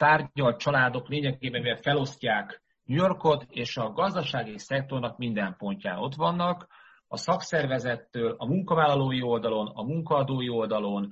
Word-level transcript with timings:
tárgyalt 0.00 0.58
családok 0.58 1.08
lényegében 1.08 1.62
mivel 1.62 1.76
felosztják 1.76 2.62
New 2.84 2.98
Yorkot, 2.98 3.46
és 3.48 3.76
a 3.76 3.92
gazdasági 3.92 4.58
szektornak 4.58 5.18
minden 5.18 5.54
pontján 5.58 5.98
ott 5.98 6.14
vannak, 6.14 6.66
a 7.08 7.16
szakszervezettől, 7.16 8.34
a 8.38 8.46
munkavállalói 8.46 9.22
oldalon, 9.22 9.66
a 9.66 9.82
munkaadói 9.82 10.48
oldalon, 10.48 11.08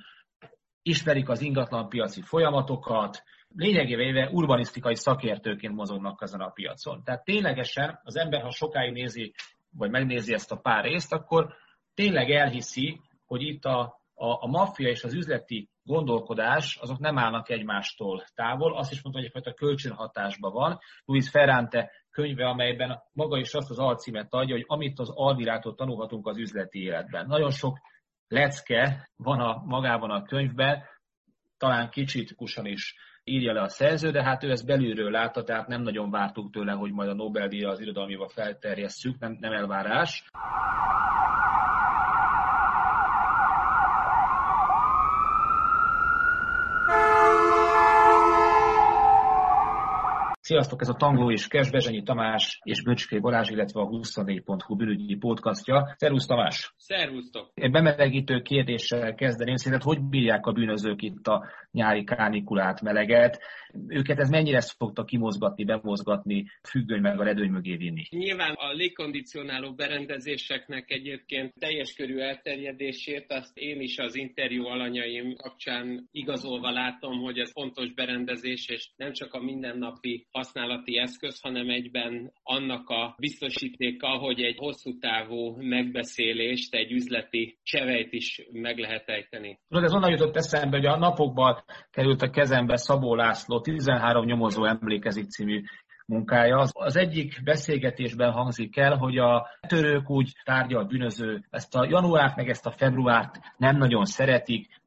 ismerik 0.82 1.29
az 1.29 1.40
ingatlanpiaci 1.40 2.22
folyamatokat, 2.22 3.22
lényegében 3.54 4.06
éve 4.06 4.29
urbanisztikai 4.32 4.95
szakértőként 4.95 5.75
mozognak 5.75 6.23
ezen 6.23 6.41
a 6.41 6.50
piacon. 6.50 7.02
Tehát 7.05 7.25
ténylegesen 7.25 8.00
az 8.05 8.16
ember, 8.16 8.43
ha 8.43 8.50
sokáig 8.50 8.93
nézi, 8.93 9.34
vagy 9.70 9.91
megnézi 9.91 10.32
ezt 10.34 10.52
a 10.52 10.57
pár 10.57 10.84
részt, 10.84 11.12
akkor 11.12 11.55
tényleg 11.95 12.30
elhiszi, 12.30 13.00
hogy 13.27 13.43
itt 13.43 13.64
a, 13.64 13.80
a, 14.14 14.27
a 14.27 14.46
maffia 14.46 14.89
és 14.89 15.05
az 15.05 15.14
üzleti 15.14 15.68
gondolkodás, 15.89 16.77
azok 16.80 16.98
nem 16.98 17.18
állnak 17.18 17.50
egymástól 17.50 18.25
távol. 18.34 18.77
Azt 18.77 18.93
is 18.93 19.02
mondta, 19.02 19.20
hogy 19.20 19.30
egyfajta 19.34 19.59
kölcsönhatásban 19.59 20.52
van. 20.52 20.79
Luis 21.05 21.30
Ferrante 21.30 21.91
könyve, 22.11 22.48
amelyben 22.48 23.02
maga 23.12 23.38
is 23.38 23.52
azt 23.52 23.70
az 23.70 23.78
alcímet 23.78 24.34
adja, 24.34 24.55
hogy 24.55 24.64
amit 24.66 24.98
az 24.98 25.11
alvirától 25.14 25.74
tanulhatunk 25.74 26.27
az 26.27 26.38
üzleti 26.38 26.83
életben. 26.83 27.27
Nagyon 27.27 27.51
sok 27.51 27.78
lecke 28.28 29.11
van 29.16 29.41
a, 29.41 29.62
magában 29.64 30.11
a 30.11 30.23
könyvben, 30.23 30.83
talán 31.59 31.91
kicsit 31.91 32.34
kusan 32.34 32.66
is 32.66 32.95
írja 33.25 33.52
le 33.52 33.61
a 33.61 33.69
szerző, 33.69 34.11
de 34.11 34.23
hát 34.23 34.45
ő 34.45 34.50
ezt 34.50 34.66
belülről 34.66 35.11
látta, 35.11 35.42
tehát 35.42 35.66
nem 35.66 35.83
nagyon 35.83 36.11
vártuk 36.11 36.52
tőle, 36.52 36.73
hogy 36.73 36.92
majd 36.92 37.09
a 37.09 37.14
Nobel-díjra 37.14 37.70
az 37.70 37.80
irodalmiba 37.80 38.28
felterjesszük, 38.28 39.19
nem, 39.19 39.36
nem 39.41 39.52
elvárás. 39.52 40.25
Sziasztok, 50.48 50.80
ez 50.80 50.88
a 50.88 50.95
Tangló 50.95 51.30
és 51.30 51.47
Kes, 51.47 51.70
Bezsenyi 51.70 52.02
Tamás 52.02 52.61
és 52.62 52.83
Böcskei 52.83 53.19
Balázs, 53.19 53.50
illetve 53.50 53.81
a 53.81 53.89
24.hu 53.89 54.77
bűnügyi 54.77 55.17
podcastja. 55.17 55.95
Szervusz 55.97 56.27
Tamás! 56.27 56.75
Szervusztok! 56.77 57.50
Egy 57.55 57.70
bemelegítő 57.70 58.41
kérdéssel 58.41 59.14
kezdeném. 59.14 59.56
Szerinted 59.56 59.87
hogy 59.87 60.00
bírják 60.00 60.47
a 60.47 60.53
bűnözők 60.53 61.03
itt 61.03 61.27
a 61.27 61.45
nyári 61.70 62.05
kánikulát, 62.05 62.81
meleget? 62.81 63.39
Őket 63.87 64.19
ez 64.19 64.28
mennyire 64.28 64.61
szokta 64.61 65.05
kimozgatni, 65.05 65.64
bemozgatni, 65.64 66.47
függöny 66.69 67.00
meg 67.00 67.20
a 67.20 67.25
redőny 67.25 67.50
mögé 67.50 67.77
vinni? 67.77 68.03
Nyilván 68.11 68.55
a 68.55 68.72
légkondicionáló 68.72 69.75
berendezéseknek 69.75 70.91
egyébként 70.91 71.53
teljes 71.59 71.94
körű 71.94 72.19
elterjedését, 72.19 73.33
azt 73.33 73.59
én 73.59 73.81
is 73.81 73.98
az 73.98 74.15
interjú 74.15 74.67
alanyaim 74.67 75.34
kapcsán 75.34 76.09
igazolva 76.12 76.70
látom, 76.70 77.19
hogy 77.19 77.39
ez 77.39 77.50
fontos 77.53 77.92
berendezés, 77.92 78.69
és 78.69 78.91
nem 78.97 79.12
csak 79.12 79.34
a 79.34 79.42
mindennapi 79.42 80.27
használati 80.39 80.98
eszköz, 80.98 81.41
hanem 81.41 81.70
egyben 81.70 82.33
annak 82.42 82.89
a 82.89 83.14
biztosítéka, 83.19 84.08
hogy 84.08 84.41
egy 84.41 84.56
hosszú 84.58 84.98
távú 84.98 85.56
megbeszélést, 85.56 86.75
egy 86.75 86.92
üzleti 86.92 87.58
csevejt 87.62 88.12
is 88.12 88.42
meg 88.53 88.78
lehet 88.78 89.09
ejteni. 89.09 89.59
Tudod, 89.69 89.84
ez 89.84 89.94
onnan 89.94 90.11
jutott 90.11 90.36
eszembe, 90.36 90.77
hogy 90.77 90.86
a 90.86 90.98
napokban 90.98 91.64
került 91.91 92.22
a 92.22 92.31
kezembe 92.31 92.77
Szabó 92.77 93.14
László 93.14 93.61
13 93.61 94.25
nyomozó 94.25 94.64
emlékezik 94.64 95.25
című 95.25 95.62
munkája. 96.06 96.64
Az 96.72 96.97
egyik 96.97 97.41
beszélgetésben 97.44 98.33
hangzik 98.33 98.77
el, 98.77 98.97
hogy 98.97 99.19
a 99.19 99.47
törők 99.66 100.11
úgy 100.11 100.33
tárgyal 100.44 100.84
bűnöző 100.84 101.44
ezt 101.50 101.75
a 101.75 101.86
januárt 101.89 102.36
meg 102.36 102.48
ezt 102.48 102.66
a 102.66 102.70
februárt 102.70 103.39
nem 103.56 103.77
nagyon 103.77 104.05
szeretik, 104.05 104.78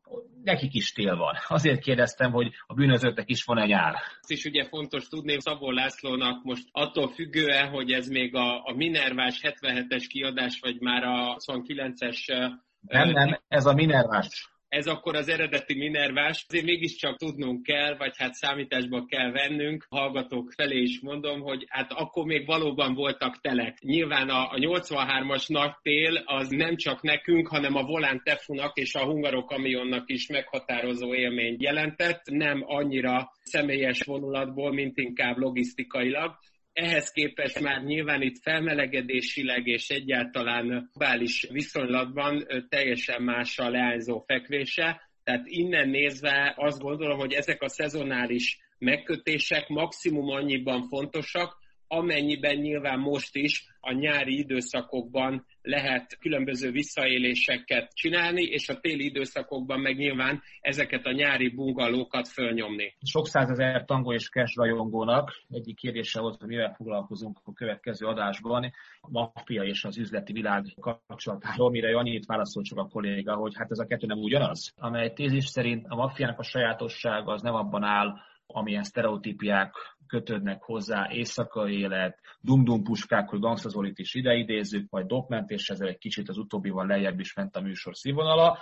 nekik 0.44 0.74
is 0.74 0.92
tél 0.92 1.16
van. 1.16 1.36
Azért 1.48 1.82
kérdeztem, 1.82 2.32
hogy 2.32 2.52
a 2.68 2.74
bűnözőknek 2.74 3.30
is 3.30 3.44
van 3.44 3.58
egy 3.58 3.68
nyár. 3.68 3.94
Ezt 3.94 4.32
is 4.32 4.46
ugye 4.46 4.66
fontos 4.66 5.08
tudni, 5.08 5.40
Szabó 5.40 5.72
Lászlónak 5.72 6.44
most 6.44 6.68
attól 6.72 7.08
függően, 7.08 7.70
hogy 7.70 7.92
ez 7.92 8.08
még 8.08 8.36
a, 8.36 8.64
a 8.64 8.74
Minervás 8.76 9.40
77-es 9.44 10.06
kiadás, 10.08 10.60
vagy 10.62 10.80
már 10.80 11.04
a 11.04 11.36
29-es... 11.36 12.50
Nem, 12.82 13.10
nem, 13.10 13.40
ez 13.48 13.66
a 13.66 13.74
Minervás 13.74 14.50
ez 14.72 14.88
akkor 14.88 15.16
az 15.16 15.28
eredeti 15.28 15.74
Minervás. 15.74 16.46
Azért 16.48 16.66
mégiscsak 16.66 17.18
tudnunk 17.18 17.64
kell, 17.64 17.98
vagy 17.98 18.14
hát 18.18 18.34
számításba 18.34 19.06
kell 19.06 19.32
vennünk, 19.32 19.86
hallgatók 19.90 20.52
felé 20.56 20.82
is 20.82 21.00
mondom, 21.00 21.42
hogy 21.42 21.66
hát 21.68 21.92
akkor 21.92 22.26
még 22.26 22.46
valóban 22.46 22.94
voltak 22.94 23.42
telek. 23.42 23.80
Nyilván 23.82 24.30
a, 24.30 24.52
a 24.52 24.56
83-as 24.56 25.48
nagy 25.48 25.72
tél 25.82 26.16
az 26.26 26.50
nem 26.50 26.76
csak 26.76 27.02
nekünk, 27.02 27.48
hanem 27.48 27.76
a 27.76 27.84
Volán 27.84 28.22
Tefunak 28.24 28.78
és 28.78 28.96
a 28.96 29.06
Hungarok 29.06 29.48
Kamionnak 29.48 30.10
is 30.10 30.28
meghatározó 30.28 31.16
élményt 31.16 31.62
jelentett, 31.62 32.22
nem 32.26 32.64
annyira 32.66 33.32
személyes 33.44 34.02
vonulatból, 34.02 34.74
mint 34.74 34.98
inkább 34.98 35.38
logisztikailag 35.38 36.38
ehhez 36.74 37.12
képest 37.12 37.60
már 37.60 37.84
nyilván 37.84 38.22
itt 38.22 38.42
felmelegedésileg 38.42 39.68
és 39.68 39.90
egyáltalán 39.90 40.90
globális 40.94 41.48
viszonylatban 41.50 42.48
teljesen 42.70 43.22
más 43.24 43.60
a 43.60 43.70
leányzó 43.70 44.20
fekvése. 44.20 45.10
Tehát 45.24 45.48
innen 45.48 45.90
nézve 45.90 46.54
azt 46.58 46.80
gondolom, 46.80 47.20
hogy 47.20 47.34
ezek 47.34 47.62
a 47.62 47.70
szezonális 47.70 48.60
megkötések 48.78 49.68
maximum 49.68 50.30
annyiban 50.30 50.88
fontosak, 50.88 51.58
amennyiben 51.88 52.56
nyilván 52.56 53.00
most 53.00 53.36
is 53.36 53.66
a 53.82 53.92
nyári 53.92 54.38
időszakokban 54.38 55.46
lehet 55.62 56.18
különböző 56.20 56.72
visszaéléseket 56.72 57.94
csinálni, 57.94 58.44
és 58.44 58.70
a 58.70 58.80
téli 58.80 59.06
időszakokban 59.06 59.80
meg 59.80 59.98
nyilván 59.98 60.42
ezeket 60.62 61.06
a 61.06 61.12
nyári 61.12 61.50
bungalókat 61.50 62.28
fölnyomni. 62.28 62.94
Sok 63.02 63.28
százezer 63.28 63.86
tango 63.86 64.14
és 64.14 64.30
cash 64.30 64.58
rajongónak 64.58 65.32
egyik 65.50 65.76
kérdése 65.76 66.20
volt, 66.20 66.40
hogy 66.40 66.48
mivel 66.48 66.74
foglalkozunk 66.74 67.40
a 67.44 67.54
következő 67.54 68.06
adásban, 68.06 68.72
a 69.02 69.10
maffia 69.10 69.64
és 69.64 69.84
az 69.84 69.98
üzleti 69.98 70.34
világ 70.34 70.66
kapcsolatáról, 70.80 71.70
mire 71.70 71.98
annyit 71.98 72.26
válaszolt 72.26 72.66
csak 72.66 72.78
a 72.78 72.88
kolléga, 72.88 73.36
hogy 73.36 73.54
hát 73.56 73.72
ez 73.72 73.80
a 73.80 73.86
kettő 73.86 74.08
nem 74.08 74.18
ugyanaz, 74.18 74.74
amely 74.78 75.14
tézis 75.14 75.46
szerint 75.46 75.86
a 75.88 75.96
maffiának 75.96 76.40
a 76.40 76.44
sajátossága 76.44 77.32
az 77.32 77.42
nem 77.42 77.54
abban 77.54 77.84
áll, 77.84 78.14
amilyen 78.54 78.84
sztereotípiák 78.84 79.74
kötődnek 80.12 80.64
hozzá, 80.64 81.08
éjszakai 81.12 81.80
élet, 81.80 82.20
dum-dum 82.42 82.84
puskák, 82.84 83.30
hogy 83.30 83.40
gangstazolit 83.40 84.00
is 84.00 84.14
ideidézzük, 84.14 84.90
vagy 84.90 85.06
dokment, 85.06 85.50
és 85.50 85.70
ezzel 85.70 85.88
egy 85.88 85.98
kicsit 85.98 86.30
az 86.30 86.38
utóbbival 86.38 86.86
lejjebb 86.86 87.20
is 87.20 87.34
ment 87.34 87.56
a 87.56 87.62
műsor 87.62 87.96
színvonala, 87.96 88.58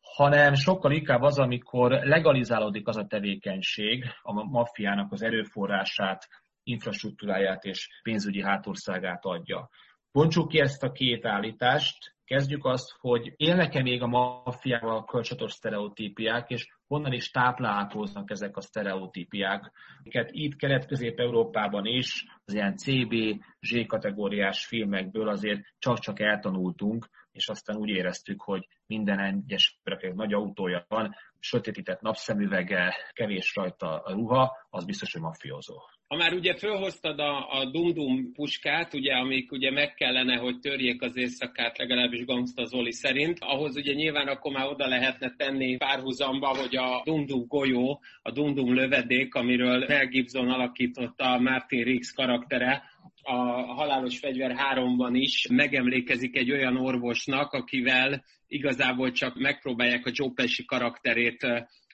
hanem 0.00 0.54
sokkal 0.54 0.92
inkább 0.92 1.22
az, 1.22 1.38
amikor 1.38 1.90
legalizálódik 1.90 2.88
az 2.88 2.96
a 2.96 3.06
tevékenység, 3.06 4.04
a 4.22 4.32
maffiának 4.32 5.12
az 5.12 5.22
erőforrását, 5.22 6.28
infrastruktúráját 6.62 7.64
és 7.64 7.88
pénzügyi 8.02 8.42
hátországát 8.42 9.24
adja. 9.24 9.68
Bontsuk 10.12 10.48
ki 10.48 10.60
ezt 10.60 10.82
a 10.82 10.92
két 10.92 11.26
állítást, 11.26 12.15
kezdjük 12.26 12.64
azt, 12.64 12.96
hogy 12.98 13.32
élnek-e 13.36 13.82
még 13.82 14.02
a 14.02 14.06
maffiával 14.06 15.04
kapcsolatos 15.04 15.52
sztereotípiák, 15.52 16.50
és 16.50 16.68
honnan 16.86 17.12
is 17.12 17.30
táplálkoznak 17.30 18.30
ezek 18.30 18.56
a 18.56 18.60
sztereotípiák. 18.60 19.72
Amiket 19.98 20.28
itt 20.32 20.56
Kelet-Közép-Európában 20.56 21.86
is, 21.86 22.24
az 22.44 22.54
ilyen 22.54 22.76
CB, 22.76 23.14
Z 23.60 23.86
kategóriás 23.86 24.66
filmekből 24.66 25.28
azért 25.28 25.60
csak-csak 25.78 26.20
eltanultunk, 26.20 27.08
és 27.32 27.48
aztán 27.48 27.76
úgy 27.76 27.88
éreztük, 27.88 28.42
hogy 28.42 28.68
minden 28.86 29.18
egyes 29.18 29.78
nagy 30.14 30.32
autója 30.32 30.84
van, 30.88 31.14
sötétített 31.38 32.00
napszemüvege, 32.00 32.94
kevés 33.12 33.54
rajta 33.54 33.98
a 34.02 34.12
ruha, 34.12 34.66
az 34.70 34.84
biztos, 34.84 35.12
hogy 35.12 35.22
mafiózó. 35.22 35.95
Ha 36.08 36.16
már 36.16 36.32
ugye 36.32 36.54
fölhoztad 36.54 37.18
a, 37.18 37.58
a 37.58 37.64
Dum-Dum 37.70 38.32
puskát, 38.32 38.94
ugye, 38.94 39.12
amik 39.12 39.52
ugye 39.52 39.70
meg 39.70 39.94
kellene, 39.94 40.36
hogy 40.36 40.58
törjék 40.58 41.02
az 41.02 41.16
éjszakát, 41.16 41.78
legalábbis 41.78 42.24
Gangsta 42.24 42.64
Zoli 42.64 42.92
szerint, 42.92 43.38
ahhoz 43.40 43.76
ugye 43.76 43.92
nyilván 43.92 44.26
akkor 44.26 44.52
már 44.52 44.66
oda 44.66 44.86
lehetne 44.86 45.34
tenni 45.36 45.76
párhuzamba, 45.76 46.46
hogy 46.46 46.76
a 46.76 47.02
Dum-Dum 47.04 47.46
golyó, 47.46 48.02
a 48.22 48.30
Dum-Dum 48.30 48.74
lövedék, 48.74 49.34
amiről 49.34 49.84
Mel 49.88 50.06
Gibson 50.06 50.50
alakította 50.50 51.24
a 51.24 51.38
Martin 51.40 51.84
Riggs 51.84 52.12
karaktere, 52.12 52.82
a 53.22 53.34
Halálos 53.74 54.18
Fegyver 54.18 54.54
3-ban 54.74 55.10
is 55.12 55.46
megemlékezik 55.50 56.36
egy 56.36 56.50
olyan 56.50 56.76
orvosnak, 56.76 57.52
akivel 57.52 58.24
igazából 58.46 59.12
csak 59.12 59.38
megpróbálják 59.38 60.06
a 60.06 60.10
Joe 60.12 60.30
Pesci 60.34 60.64
karakterét 60.64 61.46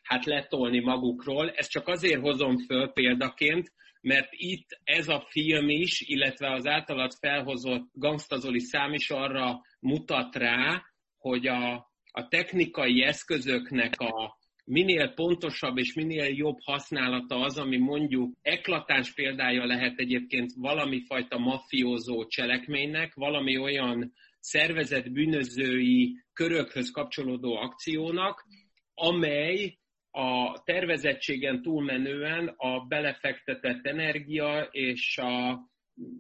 hát 0.02 0.24
letolni 0.24 0.80
magukról. 0.80 1.50
Ezt 1.50 1.70
csak 1.70 1.88
azért 1.88 2.20
hozom 2.20 2.56
föl 2.56 2.92
példaként, 2.92 3.72
mert 4.02 4.28
itt 4.30 4.68
ez 4.84 5.08
a 5.08 5.26
film 5.30 5.68
is, 5.68 6.00
illetve 6.00 6.52
az 6.52 6.66
általad 6.66 7.12
felhozott 7.20 7.90
gangstazoli 7.92 8.60
szám 8.60 8.92
is 8.92 9.10
arra 9.10 9.60
mutat 9.80 10.36
rá, 10.36 10.82
hogy 11.18 11.46
a, 11.46 11.72
a 12.10 12.28
technikai 12.28 13.02
eszközöknek 13.02 14.00
a 14.00 14.40
minél 14.64 15.12
pontosabb 15.14 15.78
és 15.78 15.94
minél 15.94 16.24
jobb 16.24 16.56
használata 16.64 17.40
az, 17.40 17.58
ami 17.58 17.76
mondjuk 17.76 18.34
eklatáns 18.42 19.12
példája 19.14 19.64
lehet 19.64 19.98
egyébként 19.98 20.52
valami 20.54 21.02
fajta 21.06 21.38
mafiózó 21.38 22.26
cselekménynek, 22.26 23.14
valami 23.14 23.58
olyan 23.58 24.12
szervezett 24.40 25.10
bűnözői 25.10 26.16
körökhöz 26.32 26.90
kapcsolódó 26.90 27.56
akciónak, 27.56 28.44
amely 28.94 29.78
a 30.12 30.62
tervezettségen 30.64 31.62
túlmenően 31.62 32.54
a 32.56 32.80
belefektetett 32.80 33.86
energia 33.86 34.68
és 34.70 35.18
a 35.18 35.60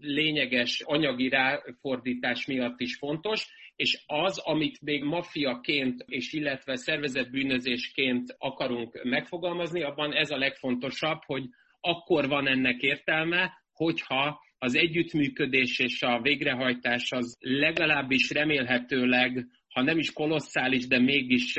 lényeges 0.00 0.80
anyagi 0.80 1.28
ráfordítás 1.28 2.46
miatt 2.46 2.80
is 2.80 2.96
fontos, 2.96 3.46
és 3.76 4.02
az, 4.06 4.38
amit 4.38 4.80
még 4.80 5.04
mafiaként 5.04 6.04
és 6.06 6.32
illetve 6.32 6.76
szervezetbűnözésként 6.76 8.34
akarunk 8.38 9.02
megfogalmazni, 9.02 9.82
abban 9.82 10.12
ez 10.12 10.30
a 10.30 10.38
legfontosabb, 10.38 11.18
hogy 11.26 11.44
akkor 11.80 12.28
van 12.28 12.48
ennek 12.48 12.82
értelme, 12.82 13.52
hogyha 13.72 14.40
az 14.58 14.74
együttműködés 14.74 15.78
és 15.78 16.02
a 16.02 16.20
végrehajtás 16.20 17.12
az 17.12 17.36
legalábbis 17.40 18.30
remélhetőleg, 18.30 19.46
ha 19.68 19.82
nem 19.82 19.98
is 19.98 20.12
kolosszális, 20.12 20.86
de 20.86 20.98
mégis 20.98 21.56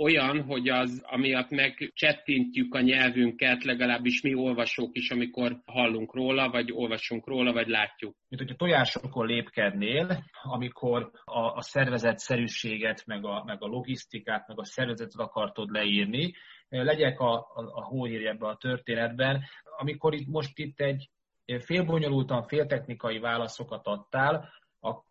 olyan, 0.00 0.42
hogy 0.42 0.68
az, 0.68 1.04
amiatt 1.06 1.50
megcsettintjük 1.50 2.74
a 2.74 2.80
nyelvünket, 2.80 3.64
legalábbis 3.64 4.22
mi 4.22 4.34
olvasók 4.34 4.96
is, 4.96 5.10
amikor 5.10 5.60
hallunk 5.64 6.14
róla, 6.14 6.50
vagy 6.50 6.72
olvasunk 6.72 7.26
róla, 7.26 7.52
vagy 7.52 7.68
látjuk. 7.68 8.14
Mint 8.28 8.42
hogy 8.42 8.50
a 8.50 8.56
tojásokon 8.56 9.26
lépkednél, 9.26 10.24
amikor 10.42 11.10
a, 11.24 11.40
a 11.40 11.60
szervezetszerűséget, 11.62 13.06
meg 13.06 13.24
a, 13.24 13.44
meg 13.44 13.62
a 13.62 13.66
logisztikát, 13.66 14.48
meg 14.48 14.58
a 14.58 14.64
szervezetet 14.64 15.20
akartod 15.20 15.70
leírni, 15.70 16.34
legyek 16.68 17.20
a, 17.20 17.34
a, 17.34 17.50
a 17.54 17.84
hóhír 17.84 18.26
ebbe 18.26 18.46
a 18.46 18.56
történetben, 18.56 19.42
amikor 19.78 20.14
itt 20.14 20.26
most 20.26 20.58
itt 20.58 20.80
egy 20.80 21.10
félbonyolultan, 21.58 22.42
féltechnikai 22.42 23.18
válaszokat 23.18 23.86
adtál, 23.86 24.52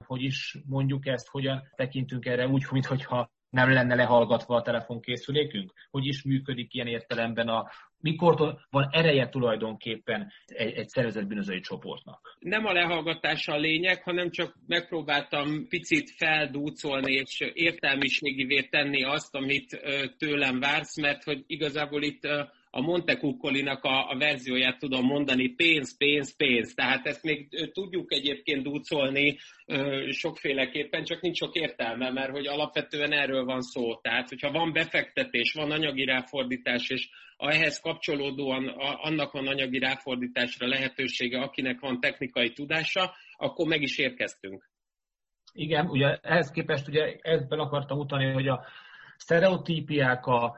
hogy 0.06 0.22
is 0.22 0.58
mondjuk 0.66 1.06
ezt, 1.06 1.28
hogyan 1.28 1.64
tekintünk 1.76 2.26
erre 2.26 2.48
úgy, 2.48 2.66
mintha 2.72 3.30
nem 3.50 3.72
lenne 3.72 3.96
lehallgatva 3.96 4.56
a 4.56 4.62
telefonkészülékünk? 4.62 5.74
Hogy 5.90 6.06
is 6.06 6.24
működik 6.24 6.74
ilyen 6.74 6.88
értelemben 6.88 7.48
a 7.48 7.70
mikor 8.02 8.58
van 8.70 8.88
ereje 8.92 9.30
tulajdonképpen 9.30 10.32
egy, 10.46 10.72
egy 10.72 10.88
szervezetbűnözői 10.88 11.60
csoportnak? 11.60 12.38
Nem 12.40 12.66
a 12.66 12.74
lehallgatás 12.74 13.48
a 13.48 13.58
lényeg, 13.58 14.04
hanem 14.04 14.30
csak 14.30 14.56
megpróbáltam 14.68 15.68
picit 15.68 16.12
feldúcolni 16.18 17.14
és 17.14 17.40
értelmiségivé 17.54 18.62
tenni 18.62 19.04
azt, 19.04 19.36
amit 19.36 19.82
tőlem 20.18 20.60
vársz, 20.60 21.00
mert 21.00 21.24
hogy 21.24 21.44
igazából 21.48 22.04
itt 22.04 22.28
a 22.72 22.82
Montecuccolinak 22.82 23.84
a, 23.84 24.10
a 24.10 24.18
verzióját 24.18 24.80
tudom 24.80 25.06
mondani, 25.06 25.48
pénz, 25.48 25.98
pénz, 25.98 26.36
pénz. 26.36 26.74
Tehát 26.74 27.06
ezt 27.06 27.24
még 27.24 27.72
tudjuk 27.72 28.14
egyébként 28.14 28.64
dúcolni 28.64 29.38
ö, 29.66 30.08
sokféleképpen, 30.12 31.04
csak 31.04 31.22
nincs 31.22 31.38
sok 31.38 31.56
értelme, 31.56 32.12
mert 32.12 32.32
hogy 32.32 32.48
alapvetően 32.48 33.12
erről 33.12 33.46
van 33.46 33.62
szó. 33.62 33.96
Tehát, 33.96 34.30
hogyha 34.30 34.52
van 34.52 34.74
befektetés, 34.74 35.54
van 35.54 35.72
anyagi 35.72 36.06
ráfordítás, 36.06 36.90
és 36.90 37.10
ehhez 37.38 37.80
kapcsolódóan 37.80 38.68
a, 38.68 39.04
annak 39.04 39.32
van 39.32 39.48
anyagi 39.48 39.80
ráfordításra 39.80 40.68
lehetősége, 40.68 41.40
akinek 41.40 41.80
van 41.80 42.00
technikai 42.00 42.52
tudása, 42.52 43.16
akkor 43.38 43.68
meg 43.68 43.82
is 43.82 43.98
érkeztünk. 43.98 44.70
Igen, 45.54 45.86
ugye 45.88 46.18
ehhez 46.22 46.52
képest 46.52 46.88
ugye 46.88 47.16
ebben 47.22 47.60
akartam 47.60 48.00
utalni, 48.00 48.32
hogy 48.32 48.48
a 48.48 48.66
sztereotípiák, 49.18 50.26
a 50.26 50.58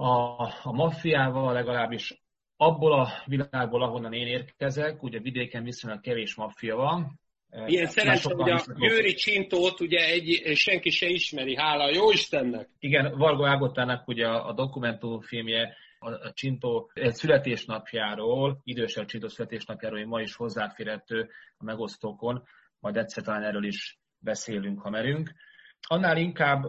a, 0.00 0.52
a 0.62 0.72
maffiával 0.72 1.52
legalábbis 1.52 2.22
abból 2.56 2.92
a 2.92 3.08
világból, 3.24 3.82
ahonnan 3.82 4.12
én 4.12 4.26
érkezek, 4.26 5.02
ugye 5.02 5.18
vidéken 5.20 5.64
viszonylag 5.64 6.00
kevés 6.00 6.34
maffia 6.34 6.76
van. 6.76 7.20
Ilyen 7.66 7.86
szerencsé, 7.86 8.32
hogy 8.32 8.50
a 8.50 8.64
Győri 8.78 9.14
Csintót 9.14 9.80
ugye 9.80 9.98
egy, 9.98 10.56
senki 10.56 10.90
se 10.90 11.06
ismeri, 11.06 11.56
hála 11.56 11.90
jó 11.94 12.10
Istennek. 12.10 12.68
Igen, 12.78 13.18
Varga 13.18 13.48
Ágottának 13.48 14.08
ugye 14.08 14.26
a, 14.26 14.48
a 14.48 14.52
dokumentumfilmje 14.52 15.76
a, 15.98 16.10
a 16.10 16.32
Csintó 16.32 16.90
egy 16.94 17.14
születésnapjáról, 17.14 18.60
idősebb 18.64 19.06
Csintó 19.06 19.28
születésnapjáról, 19.28 20.06
ma 20.06 20.20
is 20.20 20.34
hozzáférhető 20.34 21.30
a 21.58 21.64
megosztókon, 21.64 22.42
majd 22.78 22.96
egyszer 22.96 23.22
talán 23.22 23.42
erről 23.42 23.64
is 23.64 23.98
beszélünk, 24.18 24.80
ha 24.80 24.90
merünk. 24.90 25.32
Annál 25.80 26.16
inkább 26.16 26.64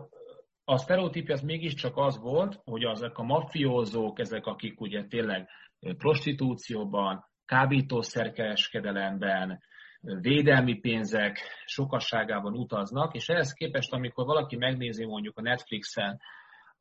a 0.64 0.78
sztereotípia 0.78 1.34
az 1.34 1.42
mégiscsak 1.42 1.98
az 1.98 2.20
volt, 2.20 2.60
hogy 2.64 2.84
azok 2.84 3.18
a 3.18 3.24
mafiózók, 3.24 4.20
ezek 4.20 4.46
akik 4.46 4.82
ugye 4.82 5.04
tényleg 5.04 5.50
prostitúcióban, 5.98 7.30
kábítószerkereskedelemben, 7.46 9.60
védelmi 10.02 10.80
pénzek 10.80 11.40
sokasságában 11.66 12.54
utaznak, 12.54 13.14
és 13.14 13.30
ehhez 13.30 13.54
képest, 13.54 13.94
amikor 13.94 14.26
valaki 14.26 14.56
megnézi 14.56 15.06
mondjuk 15.06 15.38
a 15.38 15.42
Netflixen 15.42 16.20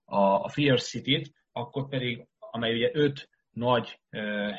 a, 0.04 0.48
Fear 0.48 0.80
City-t, 0.80 1.32
akkor 1.52 1.88
pedig, 1.88 2.26
amely 2.38 2.74
ugye 2.74 2.90
öt 2.92 3.28
nagy 3.50 4.00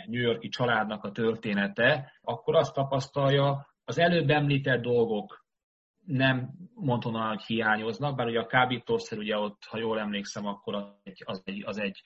New 0.05 0.21
Yorki 0.21 0.47
családnak 0.47 1.03
a 1.03 1.11
története, 1.11 2.13
akkor 2.21 2.55
azt 2.55 2.73
tapasztalja, 2.73 3.69
az 3.83 3.99
előbb 3.99 4.29
említett 4.29 4.81
dolgok 4.81 5.40
nem 6.11 6.49
mondhatom, 6.73 7.21
hogy 7.21 7.43
hiányoznak, 7.43 8.15
bár 8.15 8.27
ugye 8.27 8.39
a 8.39 8.45
kábítószer, 8.45 9.17
ugye 9.17 9.37
ott, 9.37 9.63
ha 9.69 9.77
jól 9.77 9.99
emlékszem, 9.99 10.45
akkor 10.45 10.75
az 10.75 10.93
egy, 11.03 11.21
az 11.25 11.41
egy, 11.45 11.63
az 11.65 11.77
egy 11.77 12.01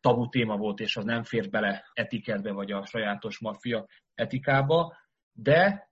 tabu 0.00 0.28
téma 0.28 0.56
volt, 0.56 0.80
és 0.80 0.96
az 0.96 1.04
nem 1.04 1.22
fér 1.22 1.50
bele 1.50 1.84
etiketbe, 1.92 2.52
vagy 2.52 2.72
a 2.72 2.86
sajátos 2.86 3.38
maffia 3.38 3.86
etikába, 4.14 4.96
de 5.32 5.90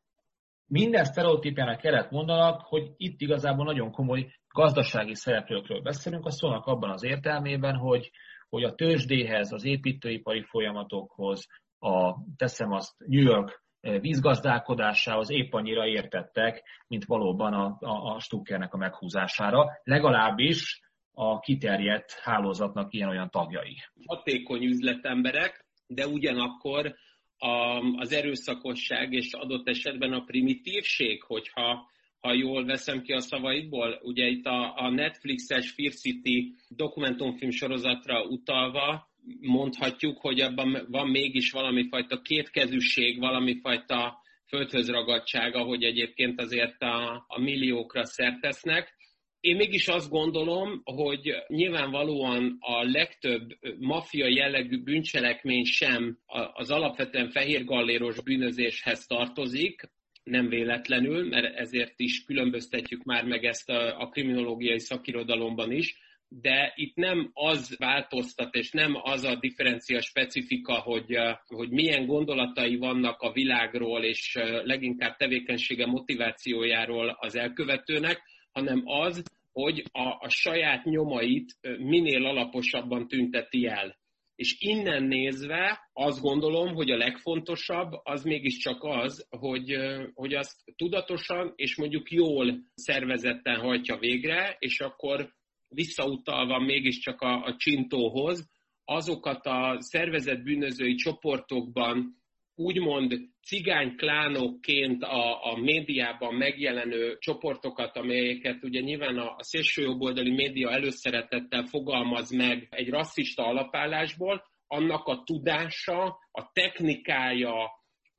minden 0.66 1.04
sztereotípjának 1.04 1.80
kellett 1.80 2.10
mondanak, 2.10 2.60
hogy 2.60 2.92
itt 2.96 3.20
igazából 3.20 3.64
nagyon 3.64 3.90
komoly 3.90 4.32
gazdasági 4.48 5.14
szereplőkről 5.14 5.80
beszélünk, 5.80 6.26
a 6.26 6.30
szónak 6.30 6.66
abban 6.66 6.90
az 6.90 7.04
értelmében, 7.04 7.76
hogy, 7.76 8.10
hogy 8.48 8.62
a 8.64 8.74
tőzsdéhez, 8.74 9.52
az 9.52 9.64
építőipari 9.64 10.42
folyamatokhoz, 10.42 11.46
a, 11.78 12.14
teszem 12.36 12.72
azt, 12.72 12.94
New 13.06 13.22
York 13.22 13.63
vízgazdálkodásához 14.00 15.31
épp 15.31 15.52
annyira 15.52 15.86
értettek, 15.86 16.62
mint 16.88 17.04
valóban 17.04 17.52
a, 17.52 17.76
a, 17.81 18.14
a 18.14 18.20
Stuckernek 18.20 18.72
a 18.72 18.76
meghúzására, 18.76 19.66
legalábbis 19.82 20.81
a 21.12 21.38
kiterjedt 21.38 22.12
hálózatnak 22.22 22.94
ilyen-olyan 22.94 23.31
tagjai. 23.31 23.76
Hatékony 24.06 24.62
üzletemberek, 24.62 25.66
de 25.86 26.06
ugyanakkor 26.06 26.94
a, 27.38 27.81
az 27.96 28.12
erőszakosság 28.12 29.12
és 29.12 29.32
adott 29.32 29.69
esetben 29.69 30.12
a 30.12 30.25
primitívség, 30.25 31.22
hogyha 31.22 31.92
ha 32.20 32.32
jól 32.32 32.64
veszem 32.64 33.02
ki 33.02 33.12
a 33.12 33.20
szavaidból, 33.20 33.98
ugye 34.02 34.26
itt 34.26 34.44
a, 34.44 34.76
a 34.76 34.90
Netflixes 34.90 35.70
Fear 35.70 35.92
City 35.92 36.54
dokumentumfilm 36.69 37.50
sorozatra 37.50 38.22
utalva, 38.22 39.08
mondhatjuk, 39.40 40.18
hogy 40.18 40.40
abban 40.40 40.86
van 40.90 41.08
mégis 41.08 41.50
valami 41.50 41.88
fajta 41.88 42.20
kétkezűség, 42.20 43.18
valami 43.18 43.58
fajta 43.60 44.22
földhöz 44.46 44.90
ragadtság, 44.90 45.54
ahogy 45.54 45.84
egyébként 45.84 46.40
azért 46.40 46.82
a, 46.82 47.24
a 47.28 47.40
milliókra 47.40 48.04
szertesznek. 48.04 48.94
Én 49.40 49.56
mégis 49.56 49.88
azt 49.88 50.10
gondolom, 50.10 50.81
hogy 50.84 51.34
nyilvánvalóan 51.46 52.56
a 52.60 52.82
legtöbb 52.82 53.58
maffia 53.78 54.26
jellegű 54.26 54.82
bűncselekmény 54.82 55.64
sem 55.64 56.19
az 56.52 56.70
alapvetően 56.70 57.31
fehérgalléros 57.31 58.22
bűnözéshez 58.22 59.06
tartozik, 59.06 59.82
nem 60.22 60.48
véletlenül, 60.48 61.28
mert 61.28 61.54
ezért 61.56 62.00
is 62.00 62.24
különböztetjük 62.24 63.02
már 63.02 63.24
meg 63.24 63.44
ezt 63.44 63.70
a, 63.70 64.00
a 64.00 64.08
kriminológiai 64.08 64.78
szakirodalomban 64.78 65.72
is, 65.72 65.96
de 66.28 66.72
itt 66.76 66.94
nem 66.94 67.31
az 67.32 67.76
változtat, 67.78 68.54
és 68.54 68.70
nem 68.70 68.94
az 69.02 69.24
a 69.24 69.36
differencia 69.36 70.00
specifika, 70.00 70.74
hogy, 70.74 71.16
hogy 71.46 71.70
milyen 71.70 72.06
gondolatai 72.06 72.76
vannak 72.76 73.20
a 73.20 73.32
világról, 73.32 74.04
és 74.04 74.38
leginkább 74.64 75.16
tevékenysége 75.16 75.86
motivációjáról 75.86 77.16
az 77.20 77.36
elkövetőnek, 77.36 78.22
hanem 78.52 78.82
az, 78.84 79.22
hogy 79.52 79.82
a, 79.93 80.08
a 80.08 80.28
saját 80.28 80.84
nyomait 80.84 81.58
minél 81.78 82.26
alaposabban 82.26 83.08
tünteti 83.08 83.66
el. 83.66 83.96
És 84.36 84.56
innen 84.58 85.02
nézve 85.02 85.90
azt 85.93 86.20
gondolom, 86.20 86.74
hogy 86.74 86.90
a 86.90 86.96
legfontosabb 86.96 87.93
az 88.02 88.22
mégiscsak 88.22 88.82
az, 88.82 89.26
hogy, 89.31 89.76
hogy 90.14 90.34
azt 90.34 90.56
tudatosan 90.76 91.52
és 91.56 91.76
mondjuk 91.76 92.10
jól 92.10 92.58
szervezetten 92.74 93.60
hajtja 93.60 93.96
végre, 93.96 94.56
és 94.58 94.81
akkor 94.81 95.32
visszautalva 95.74 96.58
mégiscsak 96.58 97.20
a, 97.20 97.44
a 97.44 97.56
csintóhoz, 97.56 98.50
azokat 98.84 99.46
a 99.46 99.76
szervezett 99.78 100.43
bűnözői 100.43 100.94
csoportokban 100.94 102.22
úgymond 102.54 103.14
cigány 103.43 103.96
klánokként 103.96 105.02
a, 105.02 105.52
a 105.52 105.56
médiában 105.56 106.34
megjelenő 106.34 107.16
csoportokat, 107.19 107.96
amelyeket 107.96 108.64
ugye 108.64 108.81
nyilván 108.81 109.19
a, 109.19 109.34
a 109.36 109.43
szélsőjobboldali 109.43 110.31
média 110.31 110.70
előszeretettel 110.70 111.64
fogalmaz 111.64 112.31
meg 112.31 112.66
egy 112.70 112.88
rasszista 112.88 113.46
alapállásból, 113.46 114.43
annak 114.66 115.06
a 115.06 115.22
tudása, 115.24 116.19
a 116.31 116.50
technikája, 116.52 117.54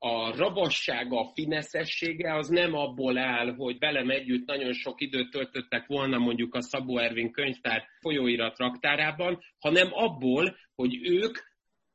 a 0.06 0.36
rabassága, 0.36 1.20
a 1.20 1.32
fineszessége 1.34 2.34
az 2.34 2.48
nem 2.48 2.74
abból 2.74 3.18
áll, 3.18 3.54
hogy 3.54 3.78
velem 3.78 4.10
együtt 4.10 4.46
nagyon 4.46 4.72
sok 4.72 5.00
időt 5.00 5.30
töltöttek 5.30 5.86
volna 5.86 6.18
mondjuk 6.18 6.54
a 6.54 6.62
Szabó 6.62 6.98
Ervin 6.98 7.32
könyvtár 7.32 7.84
folyóirat 8.00 8.58
raktárában, 8.58 9.38
hanem 9.58 9.88
abból, 9.92 10.56
hogy 10.74 10.98
ők 11.02 11.38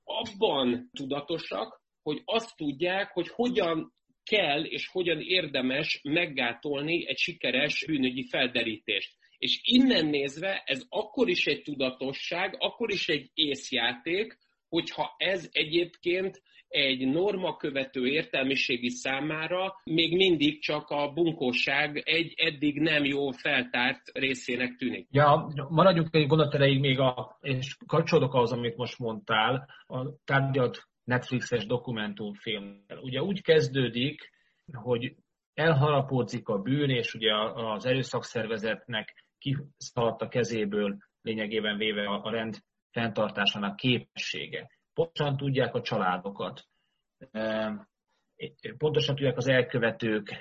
abban 0.04 0.90
tudatosak, 0.94 1.82
hogy 2.02 2.22
azt 2.26 2.56
tudják, 2.58 3.12
hogy 3.12 3.28
hogyan 3.28 3.94
kell 4.24 4.64
és 4.64 4.88
hogyan 4.88 5.20
érdemes 5.22 6.00
meggátolni 6.04 7.08
egy 7.08 7.18
sikeres 7.18 7.86
bűnügyi 7.86 8.28
felderítést. 8.28 9.16
És 9.38 9.60
innen 9.64 10.06
nézve 10.06 10.64
ez 10.66 10.86
akkor 10.90 11.30
is 11.30 11.46
egy 11.46 11.62
tudatosság, 11.62 12.56
akkor 12.60 12.92
is 12.92 13.08
egy 13.08 13.30
észjáték, 13.34 14.38
hogyha 14.70 15.16
ez 15.18 15.50
egyébként 15.52 16.42
egy 16.72 17.08
normakövető 17.08 18.08
értelmiségi 18.08 18.90
számára 18.90 19.74
még 19.84 20.16
mindig 20.16 20.62
csak 20.62 20.90
a 20.90 21.12
bunkóság 21.14 22.02
egy 22.06 22.34
eddig 22.38 22.80
nem 22.80 23.04
jó 23.04 23.32
feltárt 23.32 24.02
részének 24.14 24.76
tűnik. 24.76 25.08
Ja, 25.12 25.52
maradjunk 25.70 26.16
egy 26.16 26.28
gondolaterejéig 26.28 26.80
még, 26.80 27.00
a, 27.00 27.38
és 27.42 27.78
kapcsolódok 27.86 28.34
ahhoz, 28.34 28.52
amit 28.52 28.78
most 28.78 29.00
mondtál, 29.00 29.68
a 29.88 30.24
tárgyat 30.26 30.90
Netflixes 31.04 31.66
dokumentumfilm. 31.66 32.86
Ugye 33.02 33.22
úgy 33.22 33.42
kezdődik, 33.42 34.30
hogy 34.72 35.16
elharapódzik 35.54 36.48
a 36.48 36.58
bűn, 36.58 36.90
és 36.90 37.14
ugye 37.14 37.34
az 37.54 37.86
erőszakszervezetnek 37.86 39.26
kiszaladt 39.38 40.22
a 40.22 40.28
kezéből 40.28 40.98
lényegében 41.22 41.78
véve 41.78 42.08
a 42.08 42.32
rend 42.32 42.58
fenntartásának 42.92 43.76
képessége. 43.76 44.70
Pontosan 44.94 45.38
tudják 45.38 45.76
a 45.76 45.82
családokat, 45.82 46.66
pontosan 48.78 49.16
tudják 49.16 49.38
az 49.38 49.48
elkövetőknek 49.48 50.38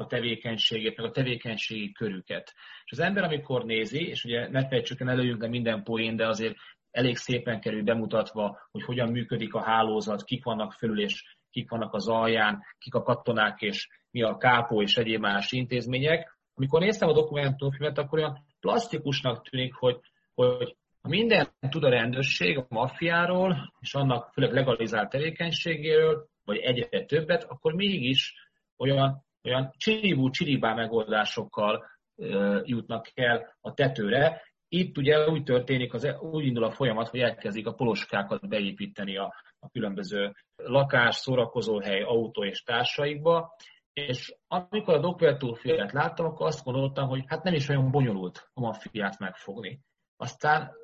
a 0.00 0.06
tevékenységét, 0.06 0.96
meg 0.96 1.06
a 1.06 1.10
tevékenységi 1.10 1.92
körüket. 1.92 2.54
És 2.84 2.92
az 2.92 2.98
ember, 2.98 3.24
amikor 3.24 3.64
nézi, 3.64 4.08
és 4.08 4.24
ugye 4.24 4.48
ne 4.48 4.68
fejtsük 4.68 5.00
el 5.00 5.10
előjünk 5.10 5.40
de 5.40 5.48
minden 5.48 5.82
poén, 5.82 6.16
de 6.16 6.26
azért 6.26 6.56
elég 6.90 7.16
szépen 7.16 7.60
kerül 7.60 7.82
bemutatva, 7.82 8.58
hogy 8.70 8.82
hogyan 8.82 9.08
működik 9.08 9.54
a 9.54 9.62
hálózat, 9.62 10.24
kik 10.24 10.44
vannak 10.44 10.72
fölül 10.72 11.00
és 11.00 11.36
kik 11.50 11.70
vannak 11.70 11.94
az 11.94 12.08
alján, 12.08 12.62
kik 12.78 12.94
a 12.94 13.02
katonák 13.02 13.60
és 13.60 13.88
mi 14.10 14.22
a 14.22 14.36
kápó 14.36 14.82
és 14.82 14.96
egyéb 14.96 15.20
más 15.20 15.52
intézmények. 15.52 16.38
Amikor 16.54 16.80
néztem 16.80 17.08
a 17.08 17.12
dokumentumfilmet, 17.12 17.98
akkor 17.98 18.18
olyan 18.18 18.46
plastikusnak 18.60 19.48
tűnik, 19.48 19.74
hogy, 19.74 20.00
hogy 20.34 20.76
ha 21.04 21.10
minden 21.10 21.48
tud 21.70 21.84
a 21.84 21.88
rendőrség 21.88 22.58
a 22.58 22.66
maffiáról, 22.68 23.74
és 23.80 23.94
annak 23.94 24.32
főleg 24.32 24.52
legalizált 24.52 25.10
tevékenységéről, 25.10 26.26
vagy 26.44 26.56
egyre 26.56 27.04
többet, 27.04 27.44
akkor 27.44 27.74
mégis 27.74 28.34
olyan, 28.76 29.24
olyan 29.42 29.72
csiribú 29.76 30.30
csiribá 30.30 30.74
megoldásokkal 30.74 31.84
ö, 32.16 32.60
jutnak 32.64 33.10
el 33.14 33.56
a 33.60 33.74
tetőre. 33.74 34.42
Itt 34.68 34.96
ugye 34.96 35.28
úgy 35.28 35.42
történik, 35.42 35.94
az, 35.94 36.16
úgy 36.20 36.46
indul 36.46 36.64
a 36.64 36.70
folyamat, 36.70 37.08
hogy 37.08 37.20
elkezdik 37.20 37.66
a 37.66 37.74
poloskákat 37.74 38.48
beépíteni 38.48 39.16
a, 39.16 39.34
a 39.58 39.68
különböző 39.68 40.32
lakás, 40.56 41.14
szórakozóhely, 41.14 42.02
autó 42.02 42.44
és 42.44 42.62
társaikba, 42.62 43.56
és 43.92 44.34
amikor 44.46 44.94
a 44.94 45.00
dokumentumfilmet 45.00 45.92
láttam, 45.92 46.26
akkor 46.26 46.46
azt 46.46 46.64
gondoltam, 46.64 47.08
hogy 47.08 47.24
hát 47.26 47.42
nem 47.42 47.54
is 47.54 47.68
olyan 47.68 47.90
bonyolult 47.90 48.50
a 48.52 48.60
maffiát 48.60 49.18
megfogni. 49.18 49.80
Aztán 50.16 50.82